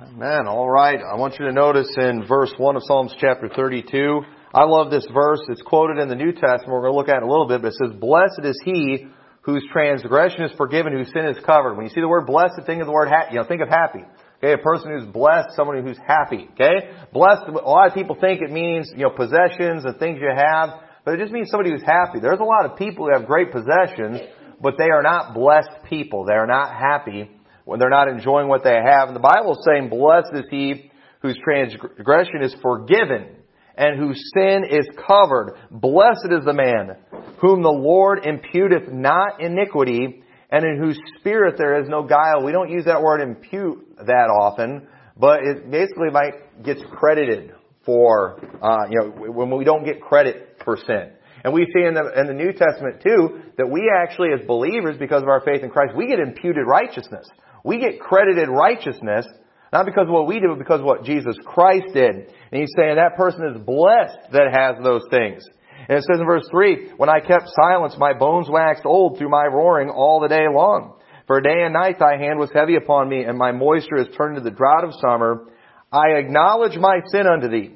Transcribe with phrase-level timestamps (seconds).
[0.00, 0.46] Amen.
[0.46, 1.00] All right.
[1.00, 4.20] I want you to notice in verse 1 of Psalms chapter 32.
[4.54, 5.40] I love this verse.
[5.48, 6.68] It's quoted in the New Testament.
[6.68, 9.08] We're going to look at it a little bit, but it says, Blessed is he
[9.42, 11.74] whose transgression is forgiven, whose sin is covered.
[11.74, 13.68] When you see the word blessed, think of the word, ha- you know, think of
[13.68, 14.04] happy.
[14.38, 16.46] Okay, a person who's blessed, someone who's happy.
[16.52, 17.48] Okay, blessed.
[17.48, 21.14] A lot of people think it means you know possessions and things you have, but
[21.14, 22.20] it just means somebody who's happy.
[22.22, 24.20] There's a lot of people who have great possessions,
[24.62, 26.24] but they are not blessed people.
[26.24, 27.34] They are not happy
[27.68, 29.08] when they're not enjoying what they have.
[29.08, 30.90] And the Bible is saying, blessed is he
[31.20, 33.36] whose transgression is forgiven
[33.76, 35.54] and whose sin is covered.
[35.70, 36.96] Blessed is the man
[37.42, 42.42] whom the Lord imputeth not iniquity and in whose spirit there is no guile.
[42.42, 47.52] We don't use that word impute that often, but it basically might gets credited
[47.84, 51.10] for, uh, you know, when we don't get credit for sin.
[51.44, 54.96] And we see in the, in the New Testament too, that we actually as believers,
[54.98, 57.28] because of our faith in Christ, we get imputed righteousness.
[57.64, 59.26] We get credited righteousness,
[59.72, 62.14] not because of what we did, but because of what Jesus Christ did.
[62.50, 65.44] And he's saying that person is blessed that has those things.
[65.88, 69.30] And it says in verse 3, When I kept silence, my bones waxed old through
[69.30, 70.94] my roaring all the day long.
[71.26, 74.36] For day and night thy hand was heavy upon me, and my moisture is turned
[74.36, 75.46] to the drought of summer.
[75.92, 77.74] I acknowledge my sin unto thee,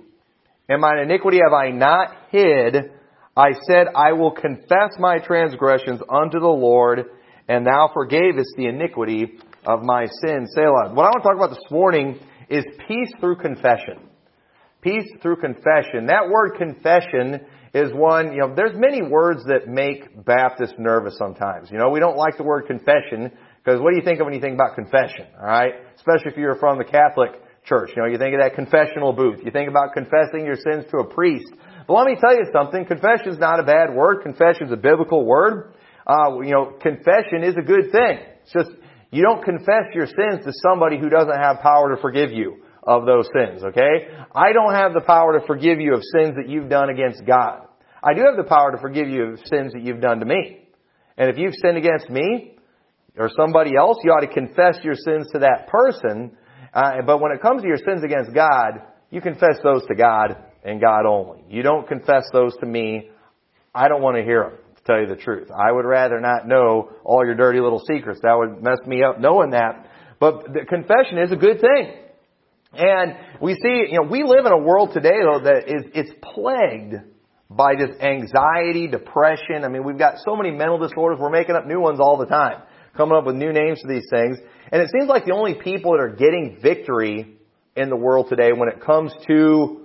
[0.69, 2.93] and mine iniquity have I not hid.
[3.37, 7.07] I said, I will confess my transgressions unto the Lord,
[7.49, 10.47] and thou forgavest the iniquity of my sin.
[10.55, 10.93] Selah.
[10.93, 12.19] What I want to talk about this morning
[12.49, 14.09] is peace through confession.
[14.81, 16.07] Peace through confession.
[16.07, 17.41] That word confession
[17.73, 21.71] is one, you know, there's many words that make Baptists nervous sometimes.
[21.71, 23.31] You know, we don't like the word confession
[23.65, 25.27] because what do you think of when you think about confession?
[25.39, 25.75] Alright?
[25.97, 27.31] Especially if you're from the Catholic
[27.65, 27.93] Church.
[27.95, 29.39] You know, you think of that confessional booth.
[29.45, 31.47] You think about confessing your sins to a priest.
[31.87, 32.85] But let me tell you something.
[32.85, 34.23] Confession is not a bad word.
[34.23, 35.73] Confession is a biblical word.
[36.05, 38.19] Uh, you know, confession is a good thing.
[38.43, 38.71] It's just,
[39.13, 43.05] you don't confess your sins to somebody who doesn't have power to forgive you of
[43.05, 44.09] those sins, okay?
[44.35, 47.67] I don't have the power to forgive you of sins that you've done against God.
[48.03, 50.67] I do have the power to forgive you of sins that you've done to me.
[51.19, 52.57] And if you've sinned against me
[53.17, 56.33] or somebody else, you ought to confess your sins to that person.
[56.73, 60.37] Uh, but when it comes to your sins against God, you confess those to God
[60.65, 61.45] and God only.
[61.51, 63.11] You don't confess those to me.
[63.75, 65.49] I don't want to hear them, to tell you the truth.
[65.51, 68.21] I would rather not know all your dirty little secrets.
[68.23, 69.89] That would mess me up knowing that.
[70.19, 71.95] But the confession is a good thing.
[72.75, 76.11] And we see, you know, we live in a world today though that is, it's
[76.23, 76.95] plagued
[77.51, 79.65] by just anxiety, depression.
[79.65, 81.19] I mean, we've got so many mental disorders.
[81.21, 82.63] We're making up new ones all the time,
[82.97, 84.39] coming up with new names for these things.
[84.71, 87.37] And it seems like the only people that are getting victory
[87.77, 89.82] in the world today when it comes to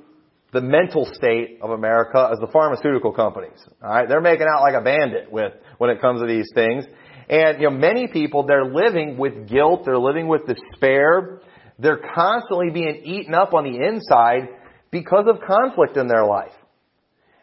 [0.54, 3.60] the mental state of America is the pharmaceutical companies.
[3.84, 6.86] All right, they're making out like a bandit with when it comes to these things.
[7.30, 11.42] And you know, many people they're living with guilt, they're living with despair,
[11.80, 14.50] they're constantly being eaten up on the inside
[14.90, 16.54] because of conflict in their life.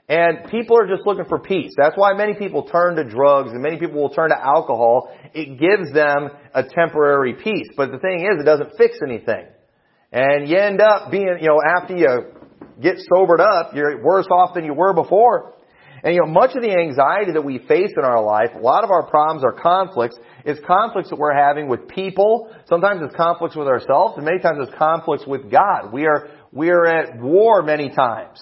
[0.08, 1.72] And people are just looking for peace.
[1.76, 5.10] That's why many people turn to drugs and many people will turn to alcohol.
[5.32, 7.68] It gives them a temporary peace.
[7.74, 9.46] But the thing is, it doesn't fix anything.
[10.12, 12.33] And you end up being, you know, after you
[12.80, 15.54] get sobered up, you're worse off than you were before.
[16.02, 18.84] And you know, much of the anxiety that we face in our life, a lot
[18.84, 22.54] of our problems are conflicts, is conflicts that we're having with people.
[22.68, 25.92] Sometimes it's conflicts with ourselves, and many times it's conflicts with God.
[25.92, 28.38] We are, we are at war many times.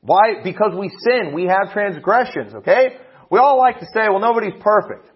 [0.00, 0.40] Why?
[0.42, 1.34] Because we sin.
[1.34, 2.96] We have transgressions, okay?
[3.30, 5.10] We all like to say, well, nobody's perfect.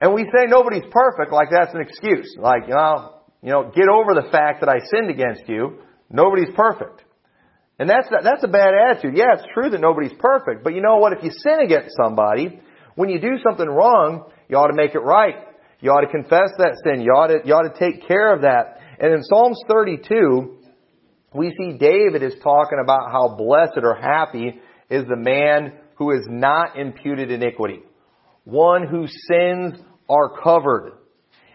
[0.00, 2.34] And we say nobody's perfect like that's an excuse.
[2.38, 5.78] Like, you know, you know, get over the fact that I sinned against you.
[6.10, 7.01] Nobody's perfect.
[7.82, 9.16] And that's, that's a bad attitude.
[9.16, 10.62] Yeah, it's true that nobody's perfect.
[10.62, 11.14] But you know what?
[11.14, 12.60] If you sin against somebody,
[12.94, 15.34] when you do something wrong, you ought to make it right.
[15.80, 17.00] You ought to confess that sin.
[17.00, 18.78] You ought to, you ought to take care of that.
[19.00, 20.58] And in Psalms 32,
[21.34, 26.24] we see David is talking about how blessed or happy is the man who is
[26.28, 27.80] not imputed iniquity.
[28.44, 29.74] One whose sins
[30.08, 30.92] are covered.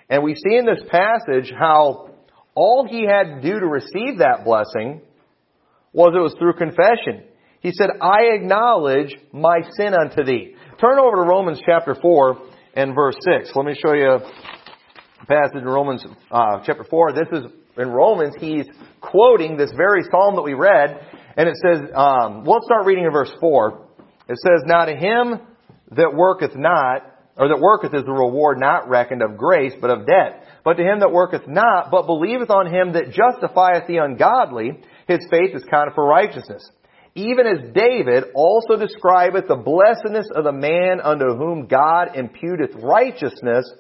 [0.10, 2.10] And we see in this passage how
[2.54, 5.04] all he had to do to receive that blessing
[5.98, 7.26] was it was through confession.
[7.60, 10.54] He said, I acknowledge my sin unto thee.
[10.80, 12.38] Turn over to Romans chapter 4
[12.76, 13.50] and verse 6.
[13.56, 17.14] Let me show you a passage in Romans uh, chapter 4.
[17.14, 18.66] This is in Romans, he's
[19.02, 21.00] quoting this very psalm that we read,
[21.36, 23.88] and it says, um, well, let's start reading in verse 4.
[24.30, 25.40] It says, Now to him
[25.96, 27.02] that worketh not,
[27.38, 30.44] or that worketh is the reward not reckoned of grace, but of debt.
[30.64, 35.20] But to him that worketh not, but believeth on him that justifieth the ungodly, his
[35.30, 36.70] faith is counted for righteousness.
[37.16, 43.72] Even as David also describeth the blessedness of the man unto whom God imputeth righteousness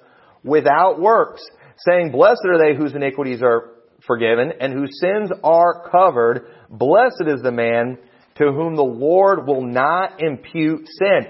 [0.43, 1.45] without works,
[1.77, 3.73] saying, Blessed are they whose iniquities are
[4.07, 6.47] forgiven and whose sins are covered.
[6.69, 7.99] Blessed is the man
[8.37, 11.27] to whom the Lord will not impute sin.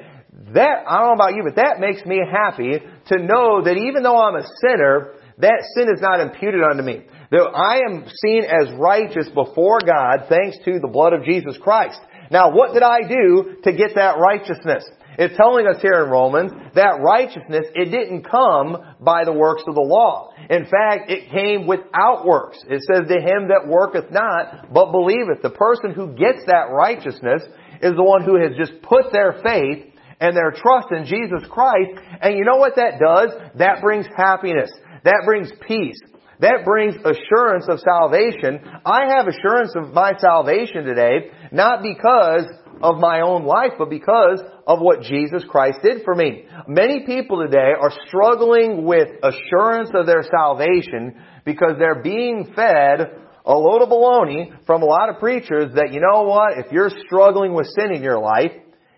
[0.53, 4.03] That, I don't know about you, but that makes me happy to know that even
[4.03, 7.05] though I'm a sinner, that sin is not imputed unto me.
[7.31, 12.00] That I am seen as righteous before God thanks to the blood of Jesus Christ.
[12.31, 14.85] Now, what did I do to get that righteousness?
[15.18, 19.74] It's telling us here in Romans that righteousness, it didn't come by the works of
[19.74, 20.29] the law.
[20.50, 22.59] In fact, it came without works.
[22.69, 25.41] It says, to him that worketh not, but believeth.
[25.41, 27.41] The person who gets that righteousness
[27.81, 31.97] is the one who has just put their faith and their trust in Jesus Christ.
[32.21, 33.31] And you know what that does?
[33.57, 34.69] That brings happiness.
[35.03, 36.00] That brings peace.
[36.39, 38.59] That brings assurance of salvation.
[38.85, 42.45] I have assurance of my salvation today, not because
[42.81, 46.45] of my own life, but because of what Jesus Christ did for me.
[46.67, 53.57] Many people today are struggling with assurance of their salvation because they're being fed a
[53.57, 57.53] load of baloney from a lot of preachers that, you know what, if you're struggling
[57.53, 58.51] with sin in your life,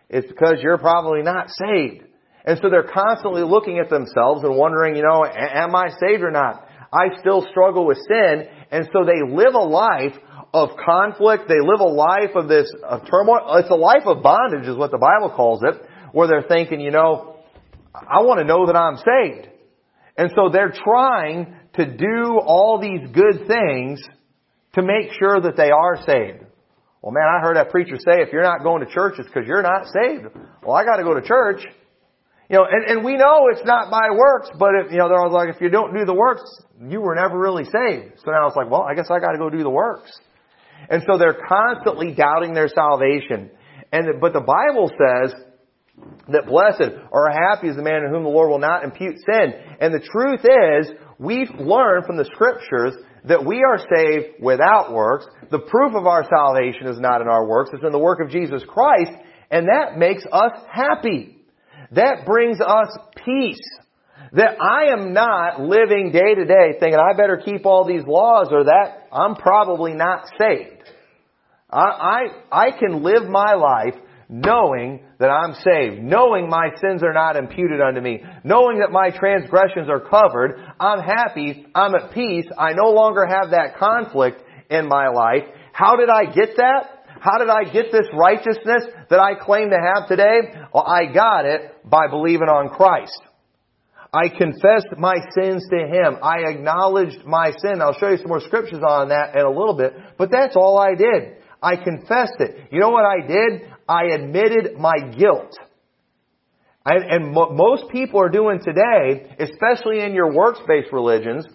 [0.09, 2.03] it's because you're probably not saved.
[2.45, 6.31] And so they're constantly looking at themselves and wondering, you know, am I saved or
[6.31, 6.65] not?
[6.91, 8.45] I still struggle with sin.
[8.71, 10.15] And so they live a life
[10.53, 11.43] of conflict.
[11.47, 13.57] They live a life of this of turmoil.
[13.57, 15.75] It's a life of bondage is what the Bible calls it,
[16.11, 17.37] where they're thinking, you know,
[17.93, 19.49] I want to know that I'm saved.
[20.17, 24.01] And so they're trying to do all these good things
[24.73, 26.45] to make sure that they are saved.
[27.01, 29.47] Well man, I heard that preacher say if you're not going to church it's because
[29.47, 30.25] you're not saved.
[30.63, 31.61] Well I gotta go to church.
[32.49, 35.19] You know, and, and we know it's not by works, but if, you know, they're
[35.19, 36.41] all like, if you don't do the works,
[36.81, 38.19] you were never really saved.
[38.25, 40.11] So now it's like, well, I guess I gotta go do the works.
[40.89, 43.51] And so they're constantly doubting their salvation.
[43.91, 45.35] And, but the Bible says
[46.29, 49.53] that blessed or happy is the man in whom the Lord will not impute sin.
[49.79, 55.27] And the truth is, we've learned from the scriptures that we are saved without works.
[55.51, 58.31] The proof of our salvation is not in our works, it's in the work of
[58.31, 59.11] Jesus Christ,
[59.51, 61.38] and that makes us happy.
[61.91, 63.61] That brings us peace.
[64.33, 68.49] That I am not living day to day thinking I better keep all these laws
[68.51, 70.83] or that I'm probably not saved.
[71.69, 72.19] I, I,
[72.51, 73.95] I can live my life
[74.27, 79.09] knowing that I'm saved, knowing my sins are not imputed unto me, knowing that my
[79.09, 80.63] transgressions are covered.
[80.79, 81.65] I'm happy.
[81.73, 82.45] I'm at peace.
[82.57, 85.43] I no longer have that conflict in my life.
[85.73, 86.98] How did I get that?
[87.19, 90.39] How did I get this righteousness that I claim to have today?
[90.73, 93.21] Well, I got it by believing on Christ.
[94.11, 96.17] I confessed my sins to Him.
[96.23, 97.81] I acknowledged my sin.
[97.81, 100.79] I'll show you some more scriptures on that in a little bit, but that's all
[100.79, 101.37] I did.
[101.61, 102.69] I confessed it.
[102.71, 103.69] You know what I did?
[103.87, 105.55] I admitted my guilt.
[106.85, 111.45] And, and most people are doing today, especially in your works-based religions,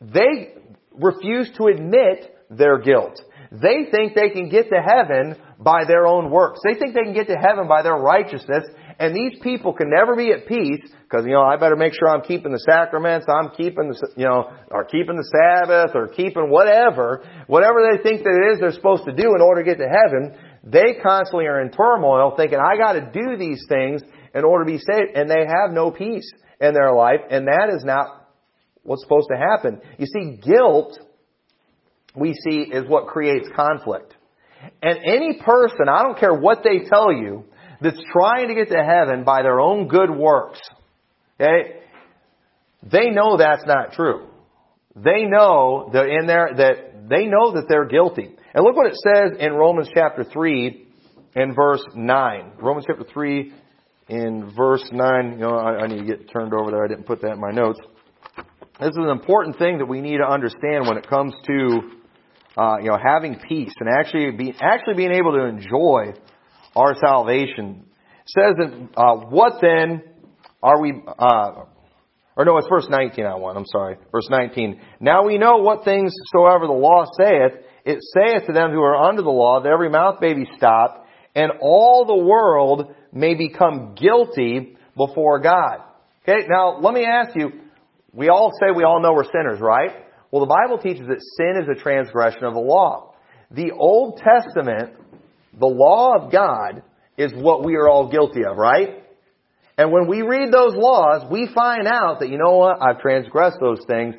[0.00, 0.54] they
[0.92, 3.20] refuse to admit their guilt.
[3.54, 6.60] They think they can get to heaven by their own works.
[6.64, 8.64] They think they can get to heaven by their righteousness,
[8.98, 12.08] and these people can never be at peace because, you know, I better make sure
[12.08, 16.50] I'm keeping the sacraments, I'm keeping the, you know, or keeping the Sabbath, or keeping
[16.50, 19.78] whatever, whatever they think that it is they're supposed to do in order to get
[19.78, 20.34] to heaven.
[20.64, 24.02] They constantly are in turmoil thinking, I gotta do these things
[24.34, 26.28] in order to be saved, and they have no peace
[26.60, 28.30] in their life, and that is not
[28.82, 29.80] what's supposed to happen.
[29.98, 30.98] You see, guilt
[32.14, 34.14] we see is what creates conflict.
[34.82, 37.44] And any person, I don't care what they tell you,
[37.80, 40.60] that's trying to get to heaven by their own good works,
[41.40, 41.80] okay,
[42.90, 44.28] they know that's not true.
[44.96, 48.30] They know that in there that they know that they're guilty.
[48.54, 50.86] And look what it says in Romans chapter 3
[51.34, 52.52] and verse 9.
[52.60, 53.52] Romans chapter 3
[54.08, 55.32] in verse 9.
[55.32, 56.84] You know, I, I need to get turned over there.
[56.84, 57.80] I didn't put that in my notes.
[58.80, 61.80] This is an important thing that we need to understand when it comes to
[62.56, 66.14] uh, you know, having peace and actually be, actually being able to enjoy
[66.76, 67.84] our salvation.
[68.26, 70.02] It says that, uh, what then
[70.62, 71.64] are we, uh,
[72.36, 73.96] or no, it's verse 19 I want, I'm sorry.
[74.10, 74.80] Verse 19.
[75.00, 78.96] Now we know what things soever the law saith, it saith to them who are
[78.96, 83.94] under the law that every mouth may be stopped, and all the world may become
[83.94, 85.78] guilty before God.
[86.22, 87.50] Okay, now let me ask you,
[88.12, 89.90] we all say we all know we're sinners, right?
[90.34, 93.14] Well, the Bible teaches that sin is a transgression of the law.
[93.52, 94.96] The Old Testament,
[95.56, 96.82] the law of God,
[97.16, 99.04] is what we are all guilty of, right?
[99.78, 103.58] And when we read those laws, we find out that, you know what, I've transgressed
[103.60, 104.16] those things,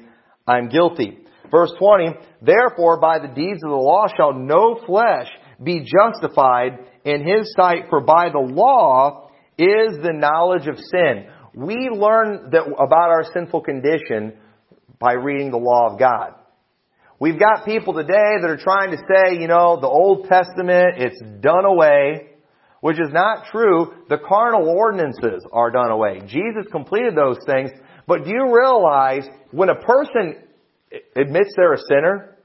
[0.48, 1.17] I'm guilty.
[1.51, 5.27] Verse 20, therefore by the deeds of the law shall no flesh
[5.62, 11.25] be justified in his sight, for by the law is the knowledge of sin.
[11.53, 14.39] We learn that about our sinful condition
[14.99, 16.33] by reading the law of God.
[17.19, 21.21] We've got people today that are trying to say, you know, the Old Testament, it's
[21.39, 22.27] done away,
[22.81, 23.93] which is not true.
[24.09, 26.21] The carnal ordinances are done away.
[26.27, 27.71] Jesus completed those things,
[28.05, 30.35] but do you realize when a person
[31.15, 32.37] admits they're a sinner,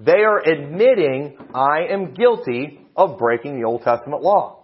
[0.00, 4.57] they are admitting, I am guilty of breaking the Old Testament law.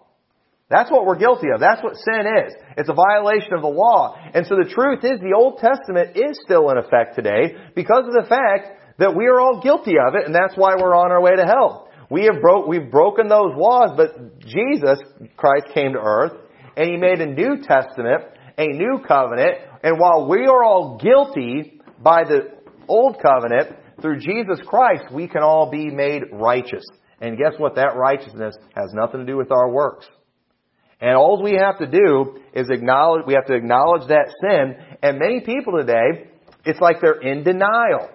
[0.74, 1.60] That's what we're guilty of.
[1.60, 2.52] That's what sin is.
[2.76, 4.18] It's a violation of the law.
[4.34, 8.12] And so the truth is the Old Testament is still in effect today because of
[8.12, 11.22] the fact that we are all guilty of it and that's why we're on our
[11.22, 11.88] way to hell.
[12.10, 14.98] We have broke, we've broken those laws, but Jesus
[15.36, 16.32] Christ came to earth
[16.76, 18.24] and He made a new testament,
[18.58, 22.50] a new covenant, and while we are all guilty by the
[22.88, 26.84] old covenant, through Jesus Christ, we can all be made righteous.
[27.20, 27.76] And guess what?
[27.76, 30.06] That righteousness has nothing to do with our works.
[31.04, 34.74] And all we have to do is acknowledge, we have to acknowledge that sin.
[35.02, 36.30] And many people today,
[36.64, 38.08] it's like they're in denial.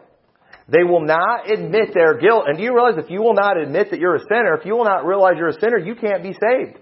[0.67, 2.46] They will not admit their guilt.
[2.48, 4.74] And do you realize if you will not admit that you're a sinner, if you
[4.75, 6.79] will not realize you're a sinner, you can't be saved.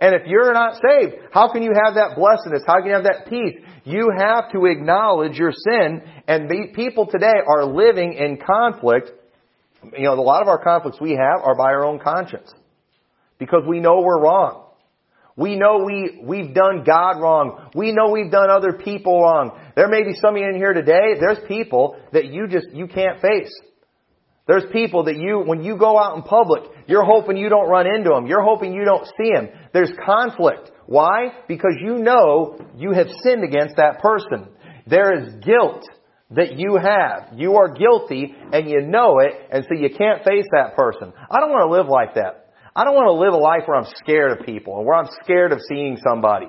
[0.00, 2.64] And if you're not saved, how can you have that blessedness?
[2.66, 3.54] How can you have that peace?
[3.84, 6.02] You have to acknowledge your sin.
[6.26, 9.12] And people today are living in conflict.
[9.96, 12.52] You know, a lot of our conflicts we have are by our own conscience.
[13.38, 14.66] Because we know we're wrong.
[15.36, 17.70] We know we, we've done God wrong.
[17.74, 19.58] We know we've done other people wrong.
[19.76, 22.86] There may be some of you in here today, there's people that you just, you
[22.86, 23.52] can't face.
[24.46, 27.86] There's people that you, when you go out in public, you're hoping you don't run
[27.86, 28.26] into them.
[28.26, 29.48] You're hoping you don't see them.
[29.72, 30.72] There's conflict.
[30.86, 31.28] Why?
[31.46, 34.48] Because you know you have sinned against that person.
[34.88, 35.84] There is guilt
[36.32, 37.38] that you have.
[37.38, 41.12] You are guilty and you know it and so you can't face that person.
[41.30, 42.49] I don't want to live like that.
[42.74, 45.08] I don't want to live a life where I'm scared of people and where I'm
[45.24, 46.46] scared of seeing somebody.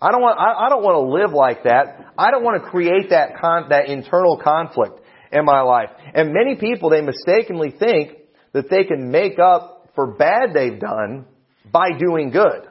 [0.00, 2.12] I don't want, I, I don't want to live like that.
[2.18, 5.00] I don't want to create that con, that internal conflict
[5.32, 5.90] in my life.
[6.14, 8.18] And many people, they mistakenly think
[8.52, 11.26] that they can make up for bad they've done
[11.70, 12.68] by doing good.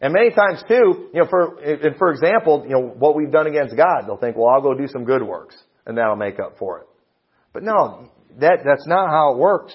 [0.00, 3.46] And many times too, you know, for, and for example, you know, what we've done
[3.46, 5.56] against God, they'll think, well, I'll go do some good works
[5.86, 6.86] and that'll make up for it.
[7.52, 9.74] But no, that, that's not how it works.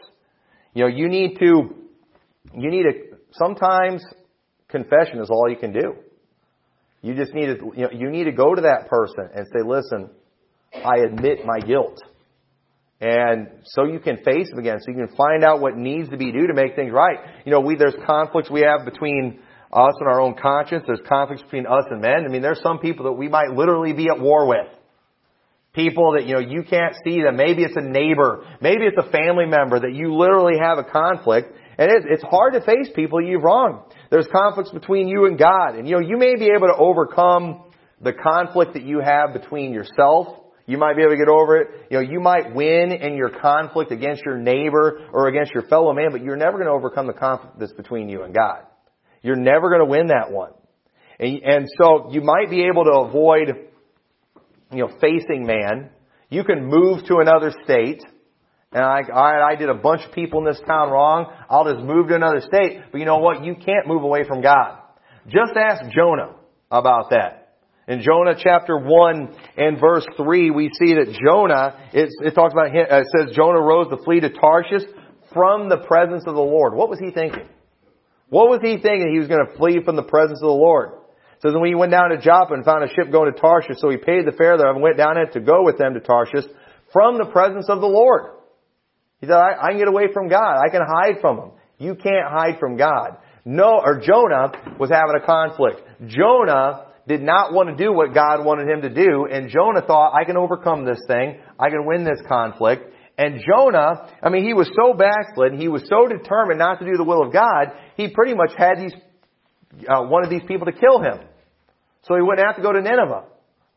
[0.73, 1.75] You know, you need to,
[2.53, 4.03] you need to, sometimes
[4.67, 5.95] confession is all you can do.
[7.01, 9.63] You just need to, you know, you need to go to that person and say,
[9.65, 10.09] listen,
[10.73, 11.97] I admit my guilt.
[13.01, 16.17] And so you can face them again, so you can find out what needs to
[16.17, 17.17] be done to make things right.
[17.45, 19.39] You know, we, there's conflicts we have between
[19.71, 20.83] us and our own conscience.
[20.85, 22.25] There's conflicts between us and men.
[22.25, 24.67] I mean, there's some people that we might literally be at war with.
[25.79, 27.37] People that, you know, you can't see them.
[27.37, 28.45] Maybe it's a neighbor.
[28.59, 31.53] Maybe it's a family member that you literally have a conflict.
[31.77, 33.79] And it's, it's hard to face people you've wronged.
[34.11, 35.75] There's conflicts between you and God.
[35.75, 37.63] And, you know, you may be able to overcome
[38.01, 40.27] the conflict that you have between yourself.
[40.65, 41.67] You might be able to get over it.
[41.89, 45.93] You know, you might win in your conflict against your neighbor or against your fellow
[45.93, 48.63] man, but you're never going to overcome the conflict that's between you and God.
[49.21, 50.51] You're never going to win that one.
[51.19, 53.68] And, and so you might be able to avoid
[54.71, 55.89] you know, facing man.
[56.29, 58.03] You can move to another state.
[58.71, 61.33] And I, I, I did a bunch of people in this town wrong.
[61.49, 62.81] I'll just move to another state.
[62.91, 63.43] But you know what?
[63.43, 64.77] You can't move away from God.
[65.25, 66.35] Just ask Jonah
[66.69, 67.57] about that.
[67.87, 72.67] In Jonah chapter 1 and verse 3, we see that Jonah, it, it talks about,
[72.67, 74.83] him, it says Jonah rose to flee to Tarshish
[75.33, 76.75] from the presence of the Lord.
[76.75, 77.47] What was he thinking?
[78.29, 79.11] What was he thinking?
[79.11, 80.98] He was going to flee from the presence of the Lord
[81.41, 83.89] says, when he went down to Joppa and found a ship going to Tarshish, so
[83.89, 86.45] he paid the fare thereof and went down it to go with them to Tarshish
[86.91, 88.31] from the presence of the Lord.
[89.21, 90.57] He said, I, I can get away from God.
[90.59, 91.51] I can hide from him.
[91.77, 93.17] You can't hide from God.
[93.45, 95.81] No, or Jonah was having a conflict.
[96.07, 100.13] Jonah did not want to do what God wanted him to do, and Jonah thought,
[100.13, 101.39] I can overcome this thing.
[101.57, 102.93] I can win this conflict.
[103.17, 106.95] And Jonah, I mean, he was so backslid, he was so determined not to do
[106.95, 108.93] the will of God, he pretty much had these,
[109.81, 111.19] uh, wanted these people to kill him.
[112.03, 113.25] So he wouldn't have to go to Nineveh.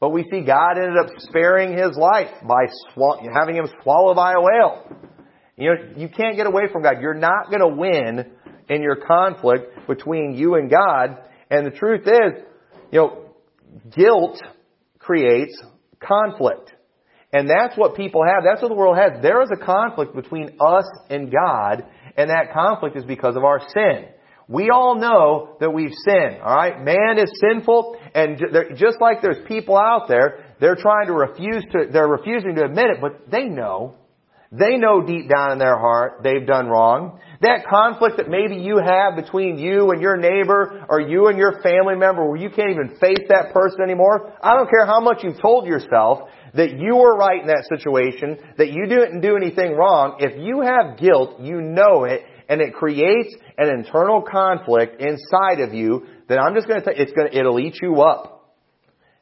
[0.00, 2.66] But we see God ended up sparing his life by
[3.34, 4.96] having him swallowed by a whale.
[5.56, 7.00] You know, you can't get away from God.
[7.00, 8.32] You're not going to win
[8.68, 11.18] in your conflict between you and God.
[11.50, 12.42] And the truth is,
[12.90, 13.34] you know,
[13.94, 14.42] guilt
[14.98, 15.56] creates
[16.00, 16.72] conflict.
[17.32, 18.44] And that's what people have.
[18.44, 19.22] That's what the world has.
[19.22, 21.86] There is a conflict between us and God,
[22.16, 24.06] and that conflict is because of our sin.
[24.52, 26.84] We all know that we've sinned, alright?
[26.84, 28.38] Man is sinful, and
[28.76, 32.90] just like there's people out there, they're trying to refuse to, they're refusing to admit
[32.90, 33.94] it, but they know.
[34.52, 37.18] They know deep down in their heart they've done wrong.
[37.40, 41.62] That conflict that maybe you have between you and your neighbor or you and your
[41.62, 44.34] family member where you can't even face that person anymore.
[44.42, 48.36] I don't care how much you've told yourself that you were right in that situation,
[48.58, 50.18] that you didn't do anything wrong.
[50.20, 52.20] If you have guilt, you know it,
[52.52, 57.12] and it creates an internal conflict inside of you that I'm just going to, it's
[57.12, 58.52] going to, it'll eat you up.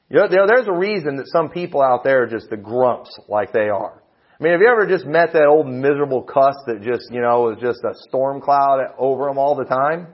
[0.09, 3.53] You know, there's a reason that some people out there are just the grumps like
[3.53, 4.03] they are.
[4.41, 7.51] I mean, have you ever just met that old miserable cuss that just, you know,
[7.51, 10.09] is just a storm cloud over them all the time?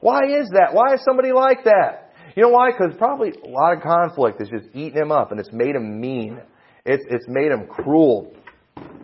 [0.00, 0.68] Why is that?
[0.72, 2.12] Why is somebody like that?
[2.36, 2.70] You know why?
[2.70, 6.00] Because probably a lot of conflict is just eating him up and it's made him
[6.00, 6.38] mean.
[6.84, 8.32] It's, it's made him cruel.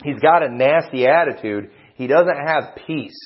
[0.05, 1.71] He's got a nasty attitude.
[1.97, 3.19] He doesn't have peace.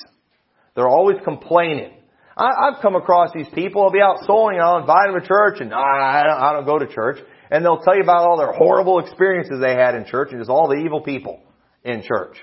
[0.75, 1.93] They're always complaining.
[2.37, 3.83] I, I've come across these people.
[3.83, 6.53] I'll be out souling and I'll invite them to church and I, I, don't, I
[6.53, 7.19] don't go to church.
[7.49, 10.49] And they'll tell you about all their horrible experiences they had in church and just
[10.49, 11.41] all the evil people
[11.83, 12.37] in church.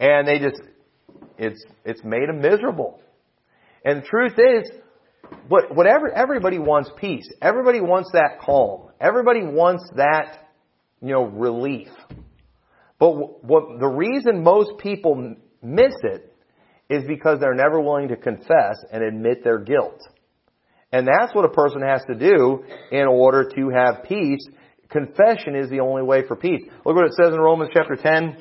[0.00, 0.60] And they just,
[1.38, 3.00] it's, it's made them miserable.
[3.84, 4.70] And the truth is,
[5.48, 7.28] what, whatever, everybody wants peace.
[7.40, 8.90] Everybody wants that calm.
[9.00, 10.48] Everybody wants that,
[11.00, 11.88] you know, relief.
[12.98, 16.33] But what, the reason most people miss it
[16.88, 20.00] is because they're never willing to confess and admit their guilt.
[20.92, 24.46] And that's what a person has to do in order to have peace.
[24.90, 26.62] Confession is the only way for peace.
[26.84, 28.36] Look what it says in Romans chapter 10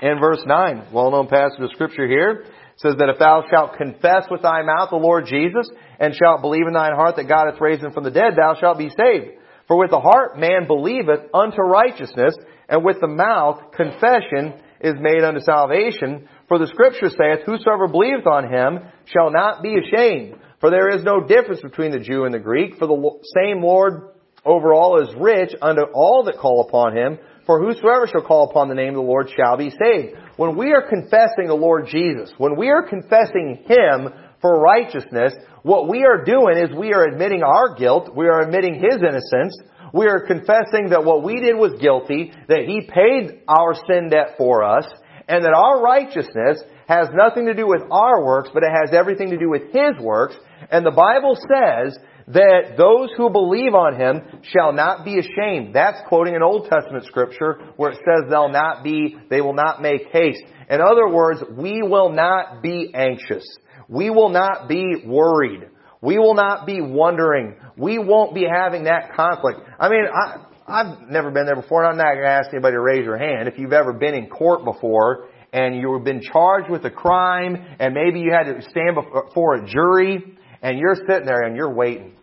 [0.00, 0.88] and verse 9.
[0.92, 2.44] Well-known passage of scripture here.
[2.44, 6.40] It says that if thou shalt confess with thy mouth the Lord Jesus and shalt
[6.40, 8.88] believe in thine heart that God hath raised him from the dead, thou shalt be
[8.88, 9.36] saved.
[9.68, 12.34] For with the heart man believeth unto righteousness,
[12.68, 16.28] and with the mouth confession is made unto salvation.
[16.50, 20.34] For the scripture saith, Whosoever believeth on him shall not be ashamed.
[20.58, 24.10] For there is no difference between the Jew and the Greek, for the same Lord
[24.44, 27.20] over all is rich unto all that call upon him.
[27.46, 30.16] For whosoever shall call upon the name of the Lord shall be saved.
[30.38, 35.88] When we are confessing the Lord Jesus, when we are confessing Him for righteousness, what
[35.88, 39.56] we are doing is we are admitting our guilt, we are admitting His innocence,
[39.94, 44.34] we are confessing that what we did was guilty, that He paid our sin debt
[44.36, 44.86] for us,
[45.30, 49.30] and that our righteousness has nothing to do with our works, but it has everything
[49.30, 50.34] to do with His works.
[50.72, 55.72] And the Bible says that those who believe on Him shall not be ashamed.
[55.72, 59.80] That's quoting an Old Testament scripture where it says they'll not be, they will not
[59.80, 60.42] make haste.
[60.68, 63.44] In other words, we will not be anxious.
[63.88, 65.68] We will not be worried.
[66.02, 67.54] We will not be wondering.
[67.76, 69.60] We won't be having that conflict.
[69.78, 72.74] I mean, I, I've never been there before, and I'm not going to ask anybody
[72.74, 73.48] to raise your hand.
[73.48, 77.92] If you've ever been in court before and you've been charged with a crime, and
[77.92, 82.14] maybe you had to stand before a jury, and you're sitting there and you're waiting.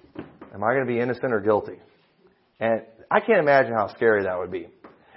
[0.54, 1.78] Am I going to be innocent or guilty?
[2.60, 4.68] And I can't imagine how scary that would be.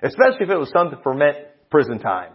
[0.02, 1.36] Especially if it was something prevent
[1.70, 2.32] prison time.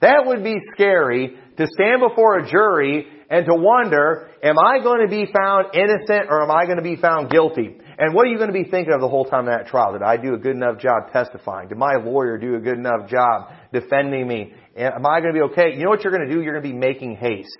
[0.00, 5.00] That would be scary to stand before a jury and to wonder, am I going
[5.00, 7.78] to be found innocent or am I going to be found guilty?
[7.98, 9.92] And what are you going to be thinking of the whole time of that trial?
[9.92, 11.68] Did I do a good enough job testifying?
[11.68, 14.54] Did my lawyer do a good enough job defending me?
[14.76, 15.76] Am I going to be okay?
[15.76, 16.40] You know what you're going to do?
[16.40, 17.58] You're going to be making haste.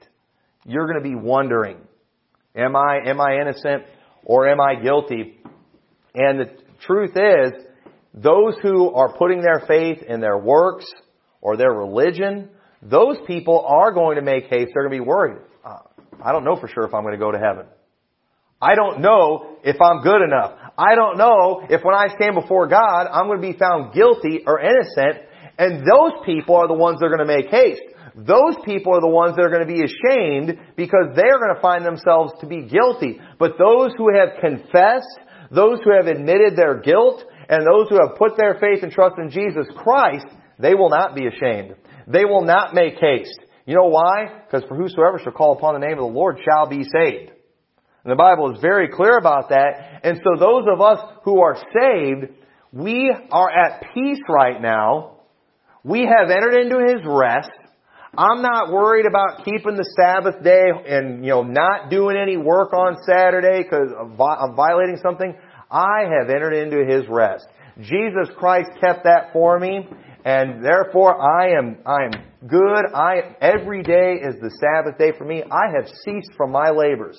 [0.64, 1.78] You're going to be wondering,
[2.54, 3.82] am I, am I innocent
[4.22, 5.40] or am I guilty?
[6.14, 6.50] And the
[6.86, 7.64] truth is,
[8.14, 10.86] those who are putting their faith in their works
[11.40, 14.70] or their religion, those people are going to make haste.
[14.72, 15.42] They're going to be worried.
[15.64, 15.78] Uh,
[16.24, 17.66] I don't know for sure if I'm going to go to heaven.
[18.60, 20.54] I don't know if I'm good enough.
[20.76, 24.42] I don't know if when I stand before God, I'm going to be found guilty
[24.46, 25.26] or innocent.
[25.58, 27.82] And those people are the ones that are going to make haste.
[28.14, 31.60] Those people are the ones that are going to be ashamed because they're going to
[31.62, 33.20] find themselves to be guilty.
[33.38, 35.18] But those who have confessed,
[35.50, 39.16] those who have admitted their guilt, and those who have put their faith and trust
[39.18, 40.26] in Jesus Christ,
[40.58, 41.76] they will not be ashamed.
[42.06, 43.38] They will not make haste.
[43.66, 44.42] You know why?
[44.46, 47.32] Because for whosoever shall call upon the name of the Lord shall be saved.
[48.04, 50.00] And the Bible is very clear about that.
[50.02, 52.32] And so those of us who are saved,
[52.72, 55.18] we are at peace right now.
[55.84, 57.50] We have entered into His rest.
[58.16, 62.72] I'm not worried about keeping the Sabbath day and, you know, not doing any work
[62.72, 65.34] on Saturday because I'm violating something.
[65.70, 67.46] I have entered into His rest.
[67.80, 69.86] Jesus Christ kept that for me
[70.24, 72.84] and therefore I am, I am good.
[72.94, 75.42] I, every day is the Sabbath day for me.
[75.42, 77.18] I have ceased from my labors.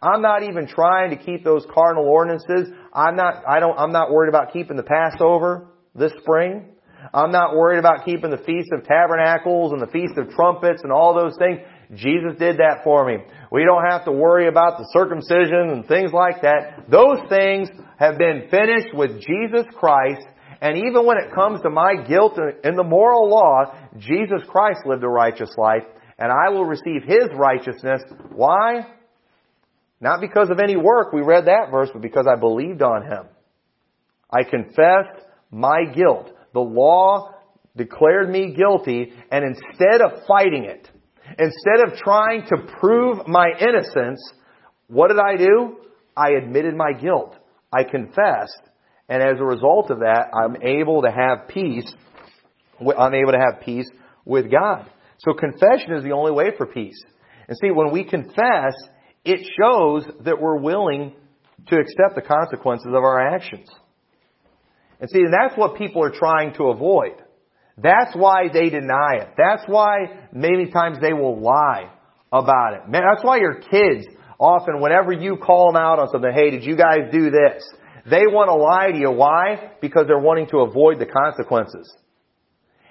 [0.00, 2.72] I'm not even trying to keep those carnal ordinances.
[2.92, 6.66] I'm not, I don't, I'm not worried about keeping the Passover this spring.
[7.12, 10.92] I'm not worried about keeping the Feast of Tabernacles and the Feast of Trumpets and
[10.92, 11.60] all those things.
[11.94, 13.16] Jesus did that for me.
[13.50, 16.90] We don't have to worry about the circumcision and things like that.
[16.90, 20.22] Those things have been finished with Jesus Christ
[20.60, 25.04] And even when it comes to my guilt in the moral law, Jesus Christ lived
[25.04, 25.84] a righteous life,
[26.18, 28.02] and I will receive His righteousness.
[28.32, 28.86] Why?
[30.00, 33.26] Not because of any work, we read that verse, but because I believed on Him.
[34.30, 36.30] I confessed my guilt.
[36.52, 37.34] The law
[37.76, 40.88] declared me guilty, and instead of fighting it,
[41.38, 44.20] instead of trying to prove my innocence,
[44.88, 45.76] what did I do?
[46.16, 47.36] I admitted my guilt.
[47.72, 48.62] I confessed,
[49.08, 51.92] and as a result of that, I'm able to have peace.
[52.80, 53.88] I'm able to have peace
[54.24, 54.90] with God.
[55.18, 57.00] So confession is the only way for peace.
[57.48, 58.74] And see, when we confess,
[59.28, 61.12] it shows that we're willing
[61.66, 63.68] to accept the consequences of our actions.
[65.00, 67.22] And see, that's what people are trying to avoid.
[67.76, 69.28] That's why they deny it.
[69.36, 71.90] That's why many times they will lie
[72.32, 72.88] about it.
[72.88, 74.06] Man, That's why your kids
[74.38, 77.62] often, whenever you call them out on something, hey, did you guys do this?
[78.10, 79.10] They want to lie to you.
[79.10, 79.72] Why?
[79.80, 81.94] Because they're wanting to avoid the consequences.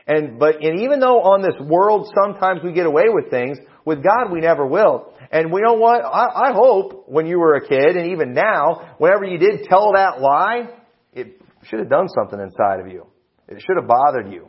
[0.08, 4.02] And, but, and even though on this world sometimes we get away with things, with
[4.02, 5.13] God we never will.
[5.32, 6.04] And we know what?
[6.04, 9.91] I, I hope when you were a kid and even now, whenever you did tell
[9.93, 10.70] that lie,
[11.13, 13.06] it should have done something inside of you.
[13.50, 14.48] It should have bothered you.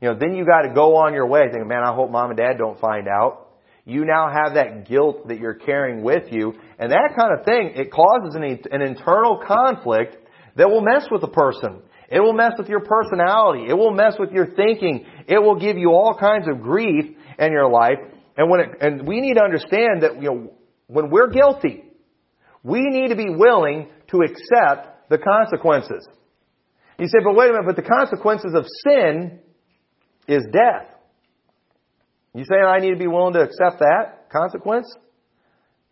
[0.00, 2.30] You know, then you got to go on your way thinking, man, I hope mom
[2.30, 3.48] and dad don't find out.
[3.84, 7.72] You now have that guilt that you're carrying with you, and that kind of thing,
[7.74, 10.16] it causes an, an internal conflict
[10.56, 11.82] that will mess with a person.
[12.08, 13.66] It will mess with your personality.
[13.68, 15.04] It will mess with your thinking.
[15.26, 17.04] It will give you all kinds of grief
[17.38, 17.98] in your life.
[18.36, 20.52] And when it, and we need to understand that, you know,
[20.86, 21.84] when we're guilty,
[22.62, 26.08] we need to be willing to accept the consequences.
[26.98, 29.40] You say, but wait a minute, but the consequences of sin
[30.26, 30.88] is death.
[32.34, 34.86] You saying I need to be willing to accept that consequence?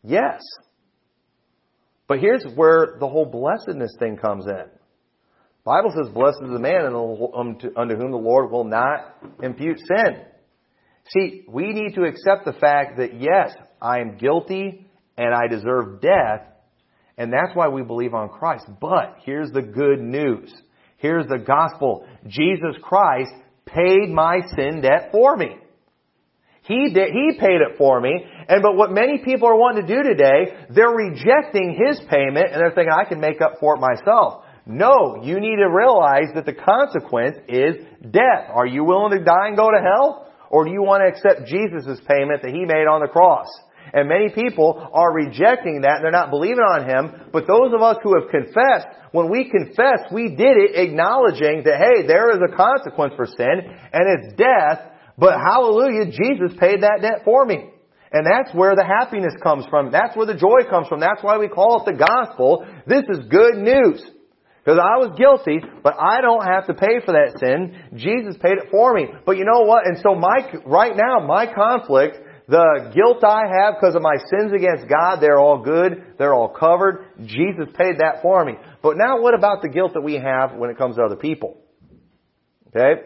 [0.02, 0.40] Yes.
[2.08, 4.75] But here's where the whole blessedness thing comes in.
[5.66, 10.22] Bible says, Blessed is the man unto um, whom the Lord will not impute sin.
[11.08, 13.52] See, we need to accept the fact that yes,
[13.82, 14.86] I am guilty
[15.18, 16.46] and I deserve death,
[17.18, 18.66] and that's why we believe on Christ.
[18.80, 20.54] But here's the good news.
[20.98, 22.06] Here's the gospel.
[22.28, 23.32] Jesus Christ
[23.66, 25.56] paid my sin debt for me.
[26.62, 28.24] He did, he paid it for me.
[28.48, 32.60] And but what many people are wanting to do today, they're rejecting his payment and
[32.60, 34.44] they're thinking I can make up for it myself.
[34.66, 37.76] No, you need to realize that the consequence is
[38.10, 38.50] death.
[38.52, 40.26] Are you willing to die and go to hell?
[40.50, 43.46] Or do you want to accept Jesus' payment that he made on the cross?
[43.92, 47.30] And many people are rejecting that and they're not believing on Him.
[47.32, 51.78] But those of us who have confessed, when we confess, we did it acknowledging that,
[51.78, 54.82] hey, there is a consequence for sin and it's death.
[55.16, 57.70] But hallelujah, Jesus paid that debt for me.
[58.12, 59.90] And that's where the happiness comes from.
[59.90, 61.00] That's where the joy comes from.
[61.00, 62.66] That's why we call it the gospel.
[62.86, 64.02] This is good news.
[64.66, 67.78] Because I was guilty, but I don't have to pay for that sin.
[67.94, 69.06] Jesus paid it for me.
[69.24, 69.86] But you know what?
[69.86, 74.52] And so my, right now, my conflict the guilt I have because of my sins
[74.52, 76.14] against God, they're all good.
[76.18, 77.04] They're all covered.
[77.24, 78.54] Jesus paid that for me.
[78.82, 81.58] But now what about the guilt that we have when it comes to other people?
[82.68, 83.02] Okay?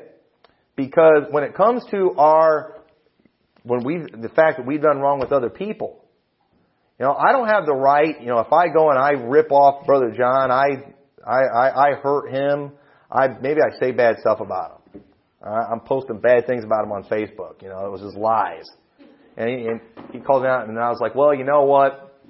[0.76, 2.82] Because when it comes to our,
[3.62, 6.04] when we, the fact that we've done wrong with other people,
[6.98, 9.50] you know, I don't have the right, you know, if I go and I rip
[9.52, 10.92] off Brother John, I,
[11.26, 12.72] I, I, I hurt him,
[13.10, 15.02] I, maybe I say bad stuff about him.
[15.42, 17.62] I'm posting bad things about him on Facebook.
[17.62, 18.64] You know, it was just lies.
[19.36, 19.80] And he, and
[20.12, 22.20] he called me out, and I was like, well, you know what?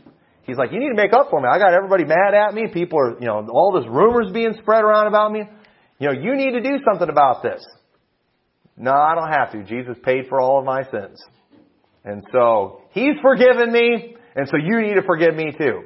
[0.43, 1.49] He's like, you need to make up for me.
[1.51, 2.69] I got everybody mad at me.
[2.73, 5.43] People are, you know, all this rumors being spread around about me.
[5.99, 7.63] You know, you need to do something about this.
[8.77, 9.65] No, I don't have to.
[9.65, 11.21] Jesus paid for all of my sins.
[12.05, 15.83] And so, He's forgiven me, and so you need to forgive me too.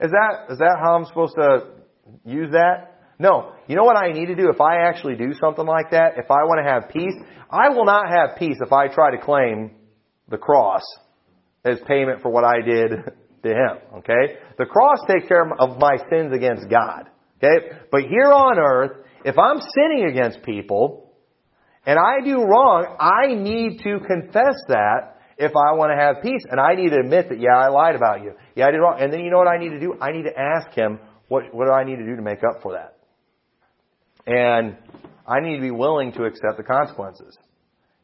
[0.00, 1.66] Is that, is that how I'm supposed to
[2.24, 3.00] use that?
[3.18, 3.52] No.
[3.68, 6.14] You know what I need to do if I actually do something like that?
[6.16, 7.14] If I want to have peace,
[7.50, 9.72] I will not have peace if I try to claim
[10.28, 10.82] the cross
[11.64, 12.90] as payment for what I did
[13.44, 13.98] to him.
[13.98, 14.38] Okay?
[14.58, 17.08] The cross takes care of my sins against God.
[17.38, 17.76] Okay?
[17.90, 21.12] But here on earth, if I'm sinning against people
[21.86, 26.42] and I do wrong, I need to confess that if I want to have peace.
[26.50, 28.32] And I need to admit that, yeah, I lied about you.
[28.54, 28.98] Yeah, I did wrong.
[29.00, 29.94] And then you know what I need to do?
[30.00, 31.00] I need to ask him,
[31.32, 32.98] what, what do I need to do to make up for that?
[34.26, 34.76] And
[35.26, 37.38] I need to be willing to accept the consequences.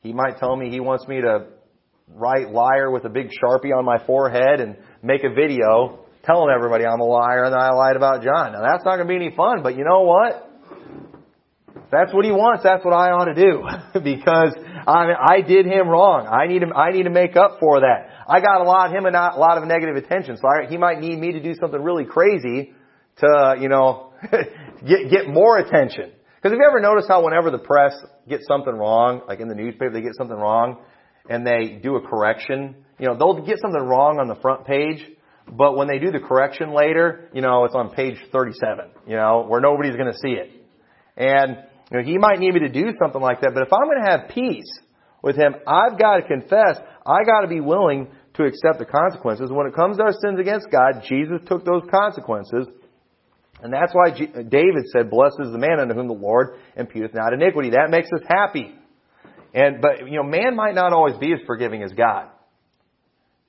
[0.00, 1.48] He might tell me he wants me to
[2.08, 6.86] write liar with a big sharpie on my forehead and make a video telling everybody
[6.86, 8.52] I'm a liar and I lied about John.
[8.52, 10.46] Now that's not going to be any fun, but you know what?
[11.90, 12.62] that's what he wants.
[12.64, 13.62] That's what I ought to do
[14.00, 16.26] because I, I did him wrong.
[16.26, 18.08] I need to, I need to make up for that.
[18.26, 20.38] I got a lot of him and not a lot of negative attention.
[20.38, 22.72] So I, he might need me to do something really crazy
[23.20, 26.12] to, you know, get, get more attention.
[26.36, 29.54] Because have you ever noticed how whenever the press gets something wrong, like in the
[29.54, 30.78] newspaper, they get something wrong,
[31.28, 35.04] and they do a correction, you know, they'll get something wrong on the front page,
[35.50, 39.44] but when they do the correction later, you know, it's on page 37, you know,
[39.46, 40.50] where nobody's going to see it.
[41.16, 41.58] And,
[41.90, 44.04] you know, he might need me to do something like that, but if I'm going
[44.04, 44.78] to have peace
[45.22, 49.50] with him, I've got to confess, I got to be willing to accept the consequences.
[49.50, 52.68] When it comes to our sins against God, Jesus took those consequences.
[53.62, 57.14] And that's why uh, David said, Blessed is the man unto whom the Lord imputeth
[57.14, 57.70] not iniquity.
[57.70, 58.74] That makes us happy.
[59.54, 62.28] And, but, you know, man might not always be as forgiving as God.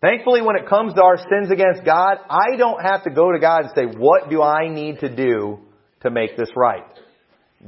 [0.01, 3.39] Thankfully, when it comes to our sins against God, I don't have to go to
[3.39, 5.59] God and say, what do I need to do
[6.01, 6.85] to make this right?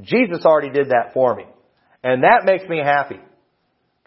[0.02, 1.44] Jesus already did that for me.
[2.04, 3.20] And that makes me happy.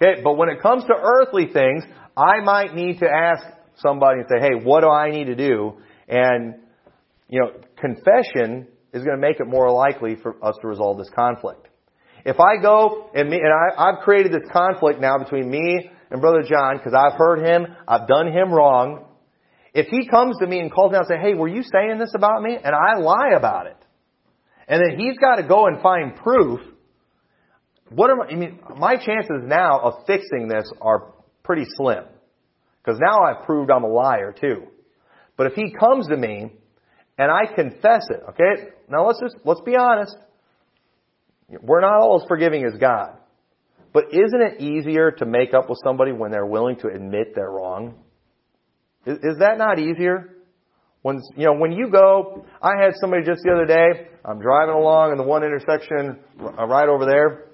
[0.03, 1.85] Okay, but when it comes to earthly things,
[2.16, 3.44] I might need to ask
[3.77, 5.75] somebody and say, hey, what do I need to do?
[6.09, 6.55] And,
[7.35, 11.11] you know, confession is going to make it more likely for us to resolve this
[11.16, 11.66] conflict.
[12.25, 16.20] If I go and me, and I, I've created this conflict now between me and
[16.20, 19.07] Brother John because I've hurt him, I've done him wrong.
[19.75, 21.99] If he comes to me and calls me out and say, hey, were you saying
[21.99, 22.57] this about me?
[22.57, 23.79] And I lie about it.
[24.68, 26.61] And then he's got to go and find proof.
[27.88, 32.05] What am I, I mean, my chances now of fixing this are pretty slim.
[32.81, 34.68] Because now I've proved I'm a liar too.
[35.37, 36.53] But if he comes to me
[37.18, 38.70] and I confess it, okay?
[38.88, 40.16] Now let's just, let's be honest.
[41.62, 43.18] We're not all as forgiving as God.
[43.92, 47.50] But isn't it easier to make up with somebody when they're willing to admit they're
[47.50, 47.94] wrong?
[49.07, 50.35] Is, is that not easier?
[51.03, 54.74] When, you know, when you go, I had somebody just the other day, I'm driving
[54.74, 57.44] along in the one intersection uh, right over there,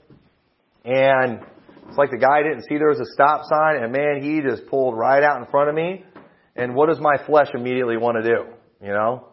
[0.85, 1.41] and
[1.89, 4.69] it's like the guy didn't see there was a stop sign, and man, he just
[4.69, 6.05] pulled right out in front of me.
[6.55, 8.45] And what does my flesh immediately want to do?
[8.81, 9.30] You know,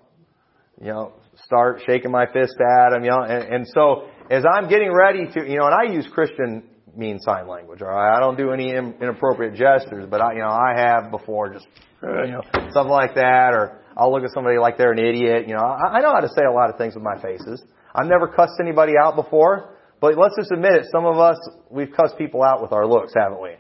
[0.80, 1.14] you know,
[1.46, 3.04] start shaking my fist at him.
[3.04, 6.08] You know, and, and so as I'm getting ready to, you know, and I use
[6.14, 6.64] Christian
[6.96, 7.82] mean sign language.
[7.82, 11.54] All right, I don't do any inappropriate gestures, but I, you know, I have before
[11.54, 11.68] just,
[12.02, 15.48] you know, something like that, or I'll look at somebody like they're an idiot.
[15.48, 17.62] You know, I, I know how to say a lot of things with my faces.
[17.94, 20.86] I've never cussed anybody out before, but let's just admit it.
[20.92, 21.38] Some of us
[21.70, 23.52] we've cussed people out with our looks, haven't we?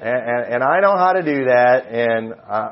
[0.00, 1.86] And, and, and I know how to do that.
[1.86, 2.70] And uh,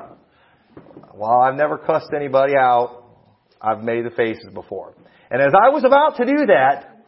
[1.13, 3.04] while I've never cussed anybody out,
[3.65, 4.95] I've made the faces before.
[5.31, 7.05] And as I was about to do that,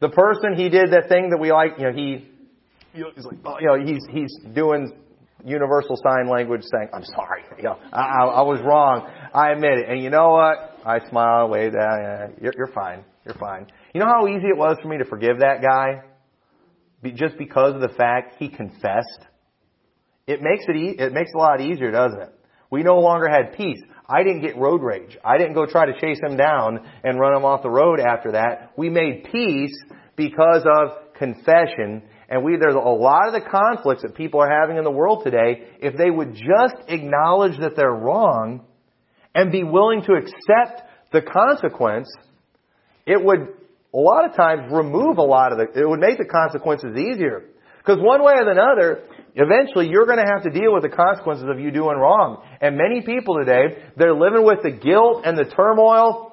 [0.00, 2.28] the person, he did that thing that we like, you know, he,
[2.92, 4.92] he's like, oh, you know, he's, he's doing
[5.44, 9.10] universal sign language saying, I'm sorry, you know, I, I, I was wrong.
[9.32, 9.88] I admit it.
[9.88, 10.78] And you know what?
[10.84, 13.04] I smile, wave that, you're, you're fine.
[13.24, 13.66] You're fine.
[13.94, 16.02] You know how easy it was for me to forgive that guy?
[17.02, 19.26] Be, just because of the fact he confessed?
[20.26, 22.34] It makes it, e- it makes it a lot easier, doesn't it?
[22.70, 23.80] We no longer had peace.
[24.10, 25.16] I didn't get road rage.
[25.24, 28.32] I didn't go try to chase him down and run him off the road after
[28.32, 28.72] that.
[28.76, 29.76] We made peace
[30.16, 32.02] because of confession.
[32.28, 35.22] And we, there's a lot of the conflicts that people are having in the world
[35.22, 38.64] today, if they would just acknowledge that they're wrong
[39.32, 42.08] and be willing to accept the consequence,
[43.06, 43.40] it would
[43.92, 47.44] a lot of times remove a lot of the, it would make the consequences easier.
[47.80, 51.46] Because one way or another, eventually you're going to have to deal with the consequences
[51.48, 52.44] of you doing wrong.
[52.60, 56.30] And many people today, they're living with the guilt and the turmoil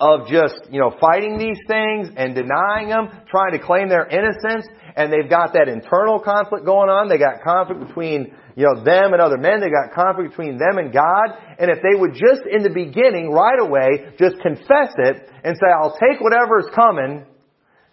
[0.00, 4.66] of just, you know, fighting these things and denying them, trying to claim their innocence,
[4.94, 7.08] and they've got that internal conflict going on.
[7.08, 9.58] They got conflict between, you know, them and other men.
[9.58, 11.34] They got conflict between them and God.
[11.58, 15.66] And if they would just in the beginning, right away, just confess it and say,
[15.74, 17.26] I'll take whatever is coming,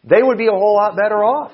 [0.03, 1.51] they would be a whole lot better off.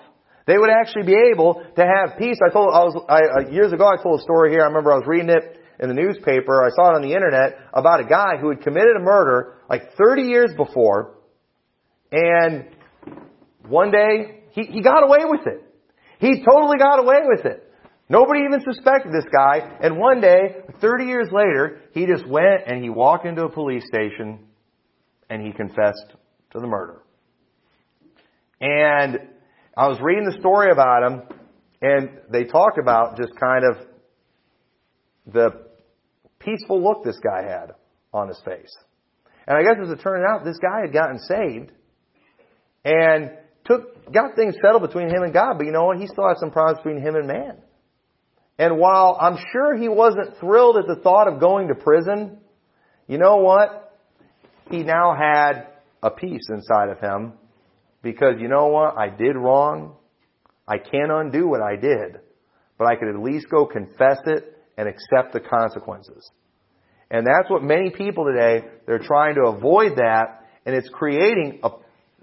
[0.51, 2.35] They would actually be able to have peace.
[2.45, 4.63] I told, I was, I, uh, years ago I told a story here.
[4.63, 7.57] I remember I was reading it in the newspaper, I saw it on the internet,
[7.73, 11.15] about a guy who had committed a murder like 30 years before,
[12.11, 12.67] and
[13.65, 15.63] one day he, he got away with it.
[16.19, 17.71] He totally got away with it.
[18.09, 22.83] Nobody even suspected this guy, and one day, 30 years later, he just went and
[22.83, 24.39] he walked into a police station
[25.29, 26.11] and he confessed
[26.51, 27.03] to the murder.
[28.59, 29.30] And
[29.75, 31.21] I was reading the story about him,
[31.81, 33.87] and they talk about just kind of
[35.33, 35.65] the
[36.39, 37.71] peaceful look this guy had
[38.13, 38.75] on his face.
[39.47, 41.71] And I guess as it turned out, this guy had gotten saved
[42.83, 43.31] and
[43.63, 45.99] took, got things settled between him and God, but you know what?
[45.99, 47.57] He still had some problems between him and man.
[48.59, 52.39] And while I'm sure he wasn't thrilled at the thought of going to prison,
[53.07, 53.97] you know what?
[54.69, 55.67] He now had
[56.03, 57.33] a peace inside of him
[58.01, 58.97] because you know what?
[58.97, 59.95] I did wrong.
[60.67, 62.19] I can't undo what I did,
[62.77, 66.29] but I could at least go confess it and accept the consequences.
[67.09, 71.69] And that's what many people today, they're trying to avoid that, and it's creating a,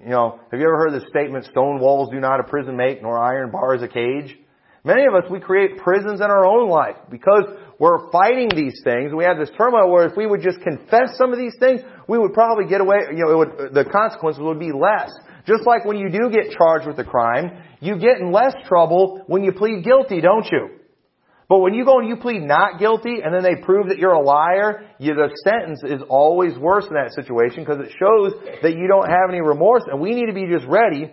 [0.01, 3.03] you know, have you ever heard the statement, stone walls do not a prison make,
[3.03, 4.37] nor iron bars a cage?
[4.85, 7.45] Many of us, we create prisons in our own life because
[7.79, 9.13] we're fighting these things.
[9.15, 12.19] We have this turmoil where if we would just confess some of these things, we
[12.19, 15.11] would probably get away, you know, it would, the consequences would be less.
[15.49, 19.25] Just like when you do get charged with a crime, you get in less trouble
[19.29, 20.69] when you plead guilty, don't you?
[21.49, 24.13] But when you go and you plead not guilty and then they prove that you're
[24.13, 28.77] a liar, you, the sentence is always worse in that situation because it shows that
[28.77, 31.11] you don't have any remorse and we need to be just ready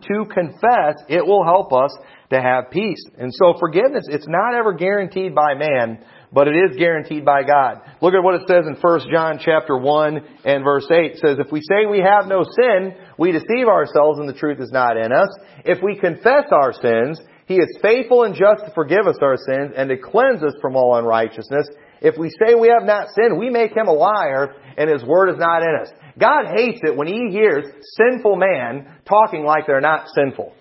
[0.00, 1.04] to confess.
[1.10, 1.94] It will help us
[2.30, 3.04] to have peace.
[3.18, 7.82] And so forgiveness, it's not ever guaranteed by man, but it is guaranteed by God.
[8.00, 11.12] Look at what it says in 1 John chapter 1 and verse 8.
[11.12, 14.58] It says, If we say we have no sin, we deceive ourselves and the truth
[14.60, 15.28] is not in us.
[15.64, 19.72] If we confess our sins, he is faithful and just to forgive us our sins
[19.76, 21.68] and to cleanse us from all unrighteousness.
[22.00, 25.28] If we say we have not sinned, we make him a liar and his word
[25.28, 25.92] is not in us.
[26.18, 27.64] God hates it when he hears
[27.96, 30.54] sinful man talking like they're not sinful.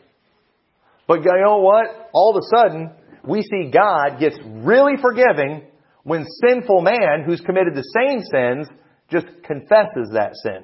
[1.08, 2.10] But you know what?
[2.14, 2.92] All of a sudden,
[3.28, 5.64] we see God gets really forgiving
[6.04, 8.68] when sinful man who's committed the same sins
[9.10, 10.64] just confesses that sin.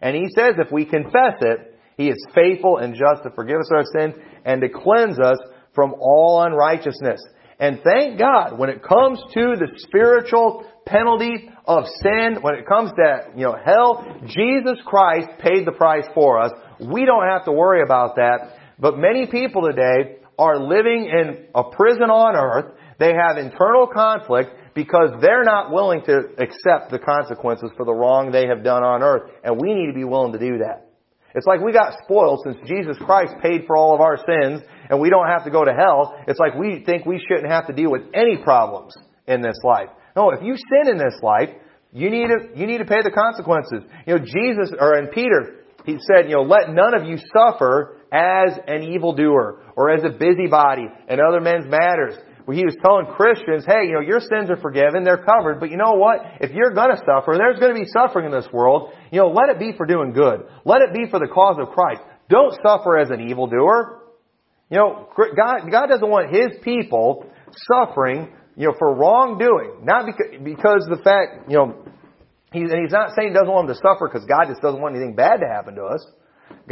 [0.00, 3.70] And he says if we confess it, he is faithful and just to forgive us
[3.72, 4.14] our sins
[4.44, 5.38] and to cleanse us
[5.74, 7.20] from all unrighteousness.
[7.58, 12.90] And thank God, when it comes to the spiritual penalty of sin, when it comes
[12.92, 16.50] to, you know, hell, Jesus Christ paid the price for us.
[16.80, 18.56] We don't have to worry about that.
[18.78, 22.74] But many people today are living in a prison on earth.
[22.98, 28.30] They have internal conflict because they're not willing to accept the consequences for the wrong
[28.30, 29.30] they have done on earth.
[29.44, 30.88] And we need to be willing to do that.
[31.34, 35.00] It's like we got spoiled since Jesus Christ paid for all of our sins and
[35.00, 36.14] we don't have to go to hell.
[36.28, 38.94] It's like we think we shouldn't have to deal with any problems
[39.26, 39.88] in this life.
[40.14, 41.48] No, if you sin in this life,
[41.92, 43.84] you need to, you need to pay the consequences.
[44.06, 47.98] You know, Jesus, or in Peter, he said, you know, let none of you suffer
[48.12, 53.06] as an evildoer or as a busybody in other men's matters where he was telling
[53.06, 56.18] Christians, hey, you know, your sins are forgiven, they're covered, but you know what?
[56.40, 59.58] If you're gonna suffer, there's gonna be suffering in this world, you know, let it
[59.58, 60.44] be for doing good.
[60.64, 62.02] Let it be for the cause of Christ.
[62.28, 64.00] Don't suffer as an evildoer.
[64.70, 67.26] You know, God, God doesn't want His people
[67.70, 69.84] suffering, you know, for wrongdoing.
[69.84, 71.84] Not because, because the fact, you know,
[72.52, 74.80] he's, and He's not saying He doesn't want them to suffer because God just doesn't
[74.80, 76.04] want anything bad to happen to us.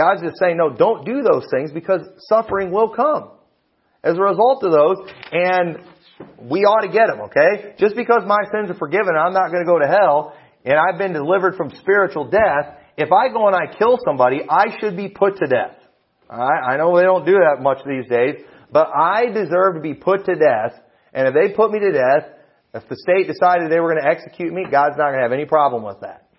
[0.00, 2.00] God's just saying, no, don't do those things because
[2.32, 3.36] suffering will come
[4.02, 4.96] as a result of those,
[5.30, 5.76] and
[6.40, 7.76] we ought to get them, okay?
[7.78, 10.32] Just because my sins are forgiven, I'm not going to go to hell,
[10.64, 14.78] and I've been delivered from spiritual death, if I go and I kill somebody, I
[14.80, 15.76] should be put to death.
[16.30, 16.64] Alright?
[16.64, 18.36] I know they don't do that much these days,
[18.72, 20.80] but I deserve to be put to death,
[21.12, 22.24] and if they put me to death,
[22.72, 25.32] if the state decided they were going to execute me, God's not going to have
[25.32, 26.29] any problem with that.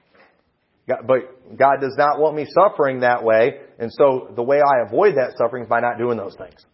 [1.05, 5.15] But God does not want me suffering that way, and so the way I avoid
[5.15, 6.65] that suffering is by not doing those things.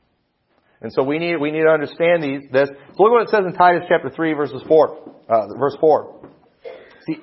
[0.82, 2.69] And so we need, we need to understand these, this.
[2.69, 6.30] So look what it says in Titus chapter 3 verses 4, uh, verse 4.
[7.08, 7.17] See,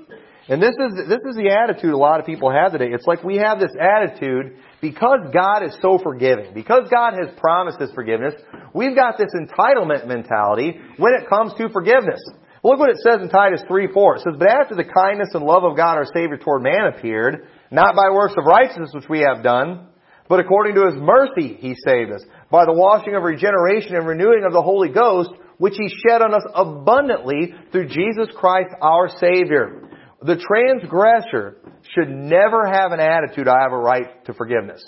[0.49, 2.89] and this is, this is the attitude a lot of people have today.
[2.93, 7.81] It's like we have this attitude because God is so forgiving, because God has promised
[7.81, 8.35] His forgiveness,
[8.75, 12.21] we've got this entitlement mentality when it comes to forgiveness.
[12.65, 14.17] Look what it says in Titus 3, 4.
[14.17, 17.47] It says, But after the kindness and love of God our Savior toward man appeared,
[17.71, 19.89] not by works of righteousness which we have done,
[20.31, 24.45] but according to His mercy He saved us, by the washing of regeneration and renewing
[24.47, 29.83] of the Holy Ghost, which He shed on us abundantly through Jesus Christ our Savior.
[30.23, 31.59] The transgressor
[31.95, 34.83] should never have an attitude, I have a right to forgiveness.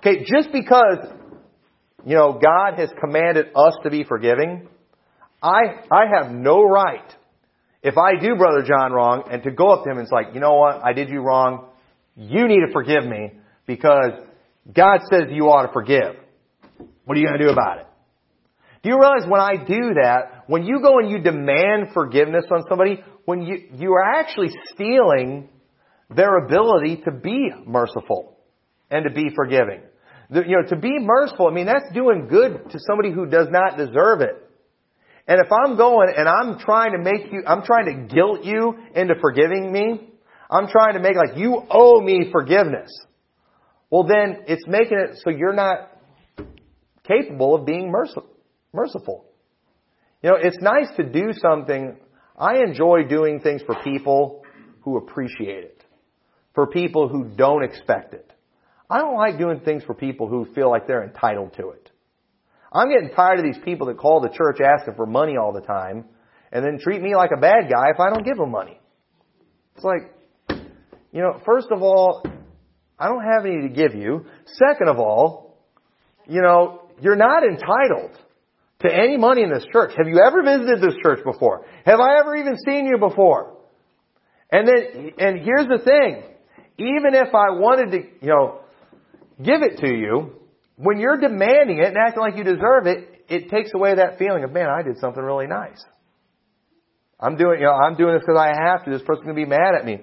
[0.00, 0.98] Okay, just because,
[2.04, 4.68] you know, God has commanded us to be forgiving,
[5.42, 7.14] I, I have no right,
[7.82, 10.34] if I do Brother John wrong, and to go up to him and it's like,
[10.34, 11.68] you know what, I did you wrong,
[12.16, 13.32] you need to forgive me,
[13.66, 14.12] because
[14.72, 16.16] God says you ought to forgive.
[17.04, 17.86] What are you going to do about it?
[18.82, 22.64] Do you realize when I do that, when you go and you demand forgiveness on
[22.68, 25.48] somebody, when you, you are actually stealing
[26.10, 28.38] their ability to be merciful
[28.90, 29.82] and to be forgiving.
[30.30, 33.48] The, you know, to be merciful, I mean, that's doing good to somebody who does
[33.50, 34.47] not deserve it.
[35.28, 38.78] And if I'm going and I'm trying to make you, I'm trying to guilt you
[38.94, 40.10] into forgiving me,
[40.50, 42.90] I'm trying to make like you owe me forgiveness.
[43.90, 45.90] Well then, it's making it so you're not
[47.06, 47.92] capable of being
[48.72, 49.26] merciful.
[50.22, 51.96] You know, it's nice to do something.
[52.38, 54.42] I enjoy doing things for people
[54.80, 55.84] who appreciate it,
[56.54, 58.32] for people who don't expect it.
[58.88, 61.90] I don't like doing things for people who feel like they're entitled to it.
[62.72, 65.60] I'm getting tired of these people that call the church asking for money all the
[65.60, 66.04] time
[66.52, 68.78] and then treat me like a bad guy if I don't give them money.
[69.76, 70.12] It's like,
[71.12, 72.22] you know, first of all,
[72.98, 74.26] I don't have any to give you.
[74.44, 75.56] Second of all,
[76.26, 78.18] you know, you're not entitled
[78.80, 79.92] to any money in this church.
[79.96, 81.64] Have you ever visited this church before?
[81.84, 83.54] Have I ever even seen you before?
[84.50, 86.22] And then, and here's the thing.
[86.78, 88.60] Even if I wanted to, you know,
[89.42, 90.37] give it to you,
[90.78, 94.44] when you're demanding it and acting like you deserve it, it takes away that feeling
[94.44, 95.84] of, man, I did something really nice.
[97.20, 98.90] I'm doing, you know, I'm doing this because I have to.
[98.90, 100.00] This person's going to be mad at me.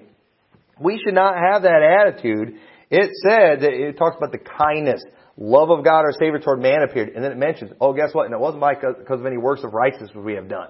[0.78, 2.56] We should not have that attitude.
[2.90, 5.02] It said that it talks about the kindness,
[5.38, 7.08] love of God our Savior toward man appeared.
[7.08, 8.26] And then it mentions, oh, guess what?
[8.26, 10.68] And it wasn't by because of any works of righteousness we have done.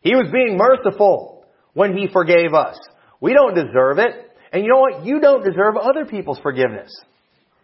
[0.00, 2.76] He was being merciful when He forgave us.
[3.20, 4.10] We don't deserve it.
[4.52, 5.04] And you know what?
[5.06, 6.90] You don't deserve other people's forgiveness.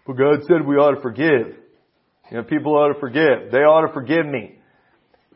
[0.06, 1.56] But God said we ought to forgive.
[2.30, 3.50] You know, people ought to forgive.
[3.52, 4.58] They ought to forgive me.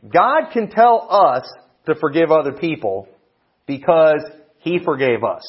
[0.02, 1.48] God can tell us
[1.86, 3.08] to forgive other people
[3.66, 4.22] because
[4.58, 5.42] He forgave us.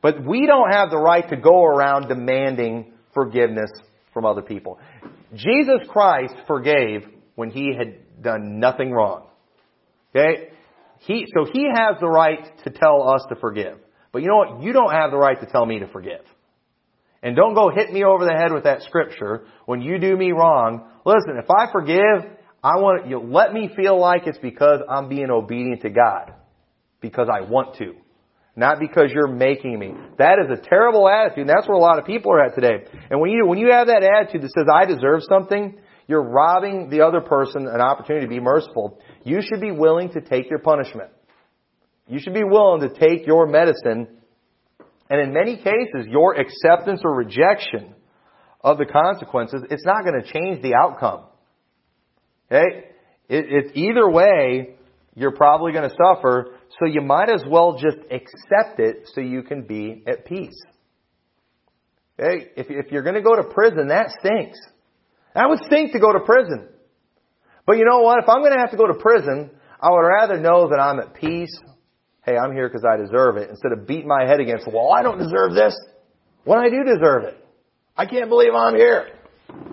[0.00, 3.70] But we don't have the right to go around demanding forgiveness
[4.14, 4.78] from other people.
[5.34, 7.02] Jesus Christ forgave
[7.34, 9.26] when He had done nothing wrong.
[10.14, 10.50] Okay?
[11.00, 13.78] He, so He has the right to tell us to forgive.
[14.12, 14.62] But you know what?
[14.62, 16.22] You don't have the right to tell me to forgive.
[17.22, 20.32] And don't go hit me over the head with that scripture when you do me
[20.32, 20.88] wrong.
[21.04, 22.30] Listen, if I forgive,
[22.62, 26.34] I want you let me feel like it's because I'm being obedient to God.
[27.00, 27.94] Because I want to.
[28.56, 29.94] Not because you're making me.
[30.18, 32.86] That is a terrible attitude, and that's where a lot of people are at today.
[33.08, 36.90] And when you, when you have that attitude that says, I deserve something, you're robbing
[36.90, 38.98] the other person an opportunity to be merciful.
[39.22, 41.10] You should be willing to take your punishment.
[42.08, 44.08] You should be willing to take your medicine
[45.10, 47.94] and in many cases, your acceptance or rejection
[48.60, 51.24] of the consequences, it's not going to change the outcome.
[52.50, 52.84] Okay?
[53.28, 54.76] It, it's either way,
[55.14, 59.42] you're probably going to suffer, so you might as well just accept it so you
[59.42, 60.60] can be at peace.
[62.18, 62.48] Okay?
[62.56, 64.58] If, if you're going to go to prison, that stinks.
[65.34, 66.68] That would stink to go to prison.
[67.66, 68.18] But you know what?
[68.22, 69.50] If I'm going to have to go to prison,
[69.80, 71.56] I would rather know that I'm at peace
[72.28, 74.92] hey, I'm here because I deserve it, instead of beating my head against the wall,
[74.92, 75.74] I don't deserve this,
[76.44, 77.44] when I do deserve it.
[77.96, 79.08] I can't believe I'm here.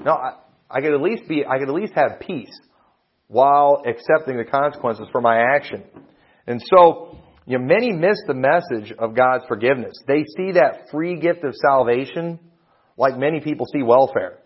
[0.04, 0.38] No, I,
[0.70, 2.58] I could at least be, I could at least have peace
[3.28, 5.84] while accepting the consequences for my action.
[6.48, 9.94] And so, you know, many miss the message of God's forgiveness.
[10.08, 12.40] They see that free gift of salvation
[12.98, 14.40] like many people see welfare.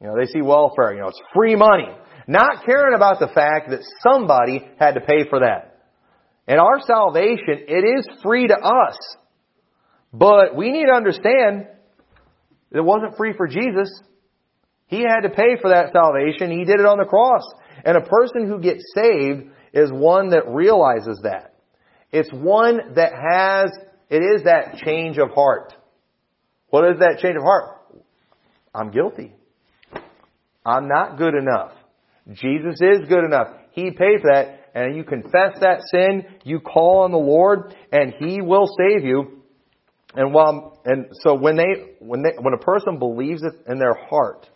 [0.00, 1.88] You know, they see welfare, you know, it's free money.
[2.26, 5.71] Not caring about the fact that somebody had to pay for that.
[6.46, 8.96] And our salvation, it is free to us.
[10.12, 11.66] But we need to understand
[12.70, 14.00] that it wasn't free for Jesus.
[14.86, 16.50] He had to pay for that salvation.
[16.50, 17.42] He did it on the cross.
[17.84, 21.54] And a person who gets saved is one that realizes that.
[22.10, 23.70] It's one that has,
[24.10, 25.74] it is that change of heart.
[26.68, 27.78] What is that change of heart?
[28.74, 29.34] I'm guilty.
[30.64, 31.72] I'm not good enough.
[32.32, 33.48] Jesus is good enough.
[33.72, 38.14] He paid for that and you confess that sin, you call on the Lord, and
[38.18, 39.42] He will save you.
[40.14, 43.94] And while, and so when they, when they, when a person believes it in their
[43.94, 44.48] heart,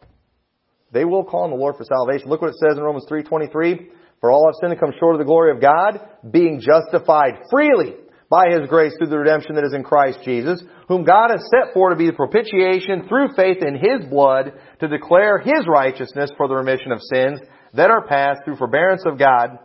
[0.92, 2.28] they will call on the Lord for salvation.
[2.28, 3.88] Look what it says in Romans 3.23.
[4.20, 6.00] For all have sinned and come short of the glory of God,
[6.30, 7.94] being justified freely
[8.30, 11.74] by His grace through the redemption that is in Christ Jesus, whom God has set
[11.74, 16.48] for to be the propitiation through faith in His blood to declare His righteousness for
[16.48, 17.40] the remission of sins
[17.74, 19.58] that are past through forbearance of God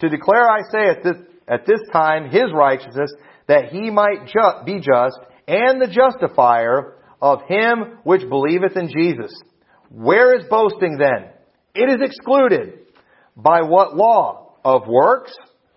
[0.00, 3.10] to declare, I say, at this, at this time his righteousness,
[3.46, 9.32] that he might ju- be just and the justifier of him which believeth in Jesus.
[9.90, 11.30] Where is boasting then?
[11.74, 12.80] It is excluded.
[13.36, 14.44] By what law?
[14.64, 15.32] Of works?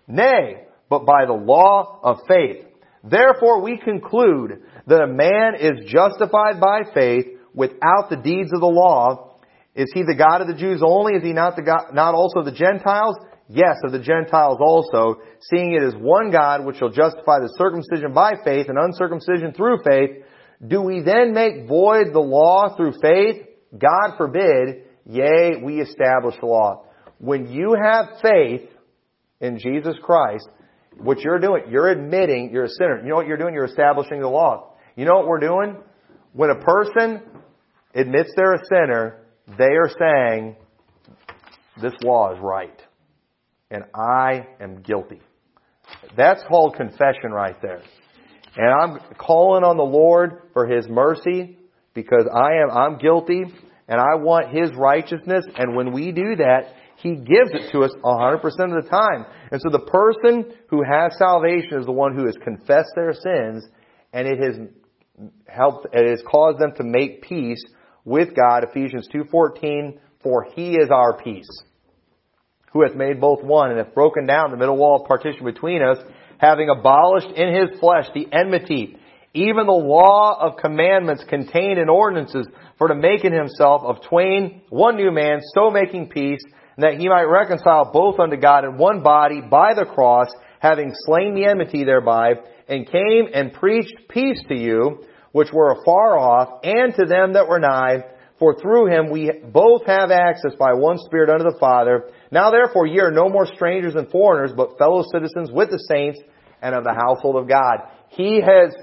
[0.06, 2.66] Nay, but by the law of faith.
[3.02, 8.66] Therefore we conclude that a man is justified by faith without the deeds of the
[8.66, 9.38] law.
[9.74, 11.14] Is he the God of the Jews only?
[11.14, 13.16] Is he not the God, not also the Gentiles?
[13.48, 15.20] Yes, of the Gentiles also,
[15.50, 19.78] seeing it is one God which shall justify the circumcision by faith and uncircumcision through
[19.84, 20.24] faith,
[20.66, 23.46] do we then make void the law through faith?
[23.76, 26.84] God forbid, yea, we establish the law.
[27.18, 28.68] When you have faith
[29.40, 30.48] in Jesus Christ,
[30.98, 33.00] what you're doing, you're admitting you're a sinner.
[33.02, 33.54] You know what you're doing?
[33.54, 34.74] You're establishing the law.
[34.94, 35.76] You know what we're doing?
[36.32, 37.22] When a person
[37.94, 39.26] admits they're a sinner,
[39.58, 40.56] they are saying,
[41.80, 42.80] this law is right
[43.72, 45.20] and I am guilty.
[46.16, 47.82] That's called confession right there.
[48.56, 51.56] And I'm calling on the Lord for His mercy
[51.94, 53.42] because I am, I'm guilty
[53.88, 55.44] and I want His righteousness.
[55.56, 59.26] And when we do that, He gives it to us 100% of the time.
[59.50, 63.66] And so the person who has salvation is the one who has confessed their sins
[64.12, 64.56] and it has
[65.48, 67.62] helped, it has caused them to make peace
[68.04, 68.64] with God.
[68.64, 71.48] Ephesians 2.14, for He is our peace,
[72.72, 75.82] who hath made both one and hath broken down the middle wall of partition between
[75.82, 75.98] us,
[76.38, 78.96] having abolished in His flesh the enmity,
[79.34, 82.46] even the law of commandments contained in ordinances,
[82.78, 86.42] for to make in Himself of twain one new man, so making peace,
[86.76, 90.92] and that He might reconcile both unto God in one body by the cross, having
[91.06, 92.34] slain the enmity thereby,
[92.68, 97.48] and came and preached peace to you, which were afar off, and to them that
[97.48, 98.04] were nigh.
[98.42, 102.10] For through him we both have access by one Spirit unto the Father.
[102.32, 106.18] Now therefore ye are no more strangers and foreigners, but fellow citizens with the saints
[106.60, 107.86] and of the household of God.
[108.08, 108.74] He has,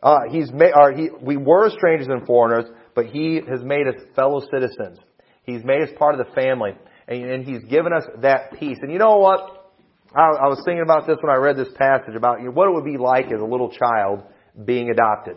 [0.00, 4.00] uh, he's made, or he, we were strangers and foreigners, but he has made us
[4.14, 5.00] fellow citizens.
[5.42, 6.74] He's made us part of the family,
[7.08, 8.78] and, and he's given us that peace.
[8.80, 9.72] And you know what?
[10.14, 12.68] I, I was thinking about this when I read this passage about you know, what
[12.68, 14.22] it would be like as a little child
[14.64, 15.36] being adopted.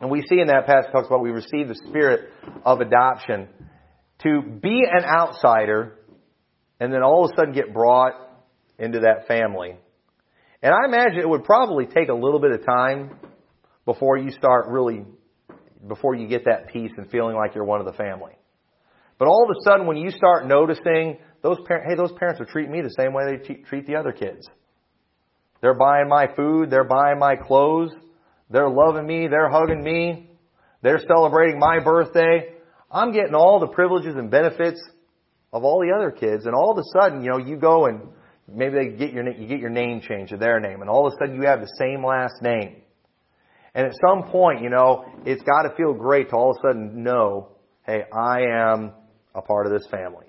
[0.00, 2.30] And we see in that passage talks about we receive the spirit
[2.64, 3.48] of adoption
[4.22, 5.98] to be an outsider
[6.80, 8.14] and then all of a sudden get brought
[8.78, 9.76] into that family.
[10.62, 13.16] And I imagine it would probably take a little bit of time
[13.84, 15.04] before you start really,
[15.86, 18.32] before you get that peace and feeling like you're one of the family.
[19.18, 22.46] But all of a sudden when you start noticing those parents, hey, those parents are
[22.46, 24.48] treating me the same way they treat the other kids.
[25.60, 27.92] They're buying my food, they're buying my clothes,
[28.50, 30.30] they're loving me, they're hugging me,
[30.82, 32.52] they're celebrating my birthday.
[32.90, 34.82] I'm getting all the privileges and benefits
[35.52, 38.08] of all the other kids, and all of a sudden, you know, you go and
[38.48, 41.12] maybe they get your you get your name changed to their name, and all of
[41.12, 42.82] a sudden you have the same last name.
[43.74, 46.68] And at some point, you know, it's got to feel great to all of a
[46.68, 47.48] sudden know,
[47.84, 48.92] hey, I am
[49.34, 50.26] a part of this family.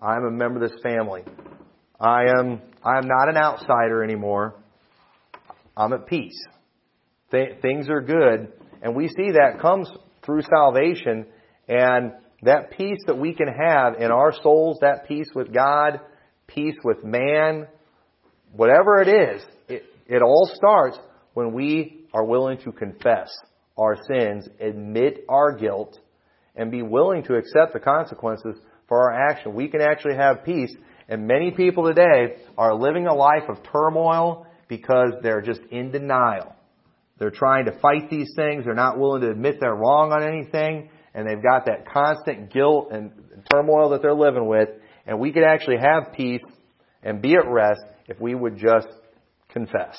[0.00, 1.24] I'm a member of this family.
[2.00, 4.54] I am, I am not an outsider anymore.
[5.76, 6.40] I'm at peace.
[7.30, 8.52] Th- things are good.
[8.82, 9.90] And we see that comes
[10.24, 11.26] through salvation
[11.68, 12.12] and
[12.42, 16.00] that peace that we can have in our souls, that peace with God,
[16.46, 17.66] peace with man,
[18.52, 20.98] whatever it is, it, it all starts
[21.34, 23.30] when we are willing to confess
[23.76, 25.98] our sins, admit our guilt,
[26.56, 28.56] and be willing to accept the consequences
[28.88, 29.54] for our action.
[29.54, 30.74] We can actually have peace.
[31.08, 36.54] And many people today are living a life of turmoil because they're just in denial.
[37.18, 38.64] They're trying to fight these things.
[38.64, 40.90] They're not willing to admit they're wrong on anything.
[41.14, 43.10] And they've got that constant guilt and
[43.52, 44.68] turmoil that they're living with.
[45.06, 46.42] And we could actually have peace
[47.02, 48.88] and be at rest if we would just
[49.48, 49.96] confess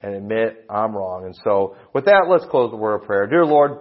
[0.00, 1.24] and admit I'm wrong.
[1.24, 3.26] And so with that, let's close the word of prayer.
[3.26, 3.78] Dear Lord,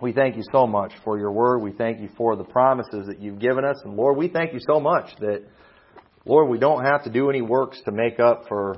[0.00, 1.58] we thank you so much for your word.
[1.58, 3.76] We thank you for the promises that you've given us.
[3.84, 5.44] And Lord, we thank you so much that,
[6.24, 8.76] Lord, we don't have to do any works to make up for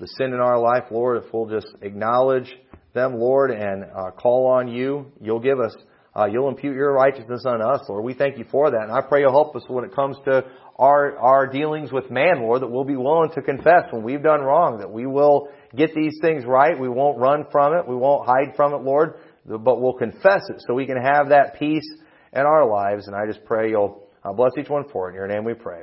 [0.00, 1.22] the sin in our life, Lord.
[1.22, 2.52] If we'll just acknowledge
[2.94, 5.76] them, Lord, and uh, call on you, you'll give us,
[6.16, 8.04] uh, you'll impute your righteousness on us, Lord.
[8.04, 8.82] We thank you for that.
[8.82, 10.44] And I pray you'll help us when it comes to
[10.76, 14.40] our, our dealings with man, Lord, that we'll be willing to confess when we've done
[14.40, 16.80] wrong, that we will get these things right.
[16.80, 17.86] We won't run from it.
[17.86, 19.14] We won't hide from it, Lord
[19.58, 21.88] but we'll confess it so we can have that peace
[22.32, 23.06] in our lives.
[23.06, 25.12] And I just pray you'll uh, bless each one for it.
[25.12, 25.82] In your name we pray.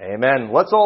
[0.00, 0.50] Amen.
[0.52, 0.76] Let's all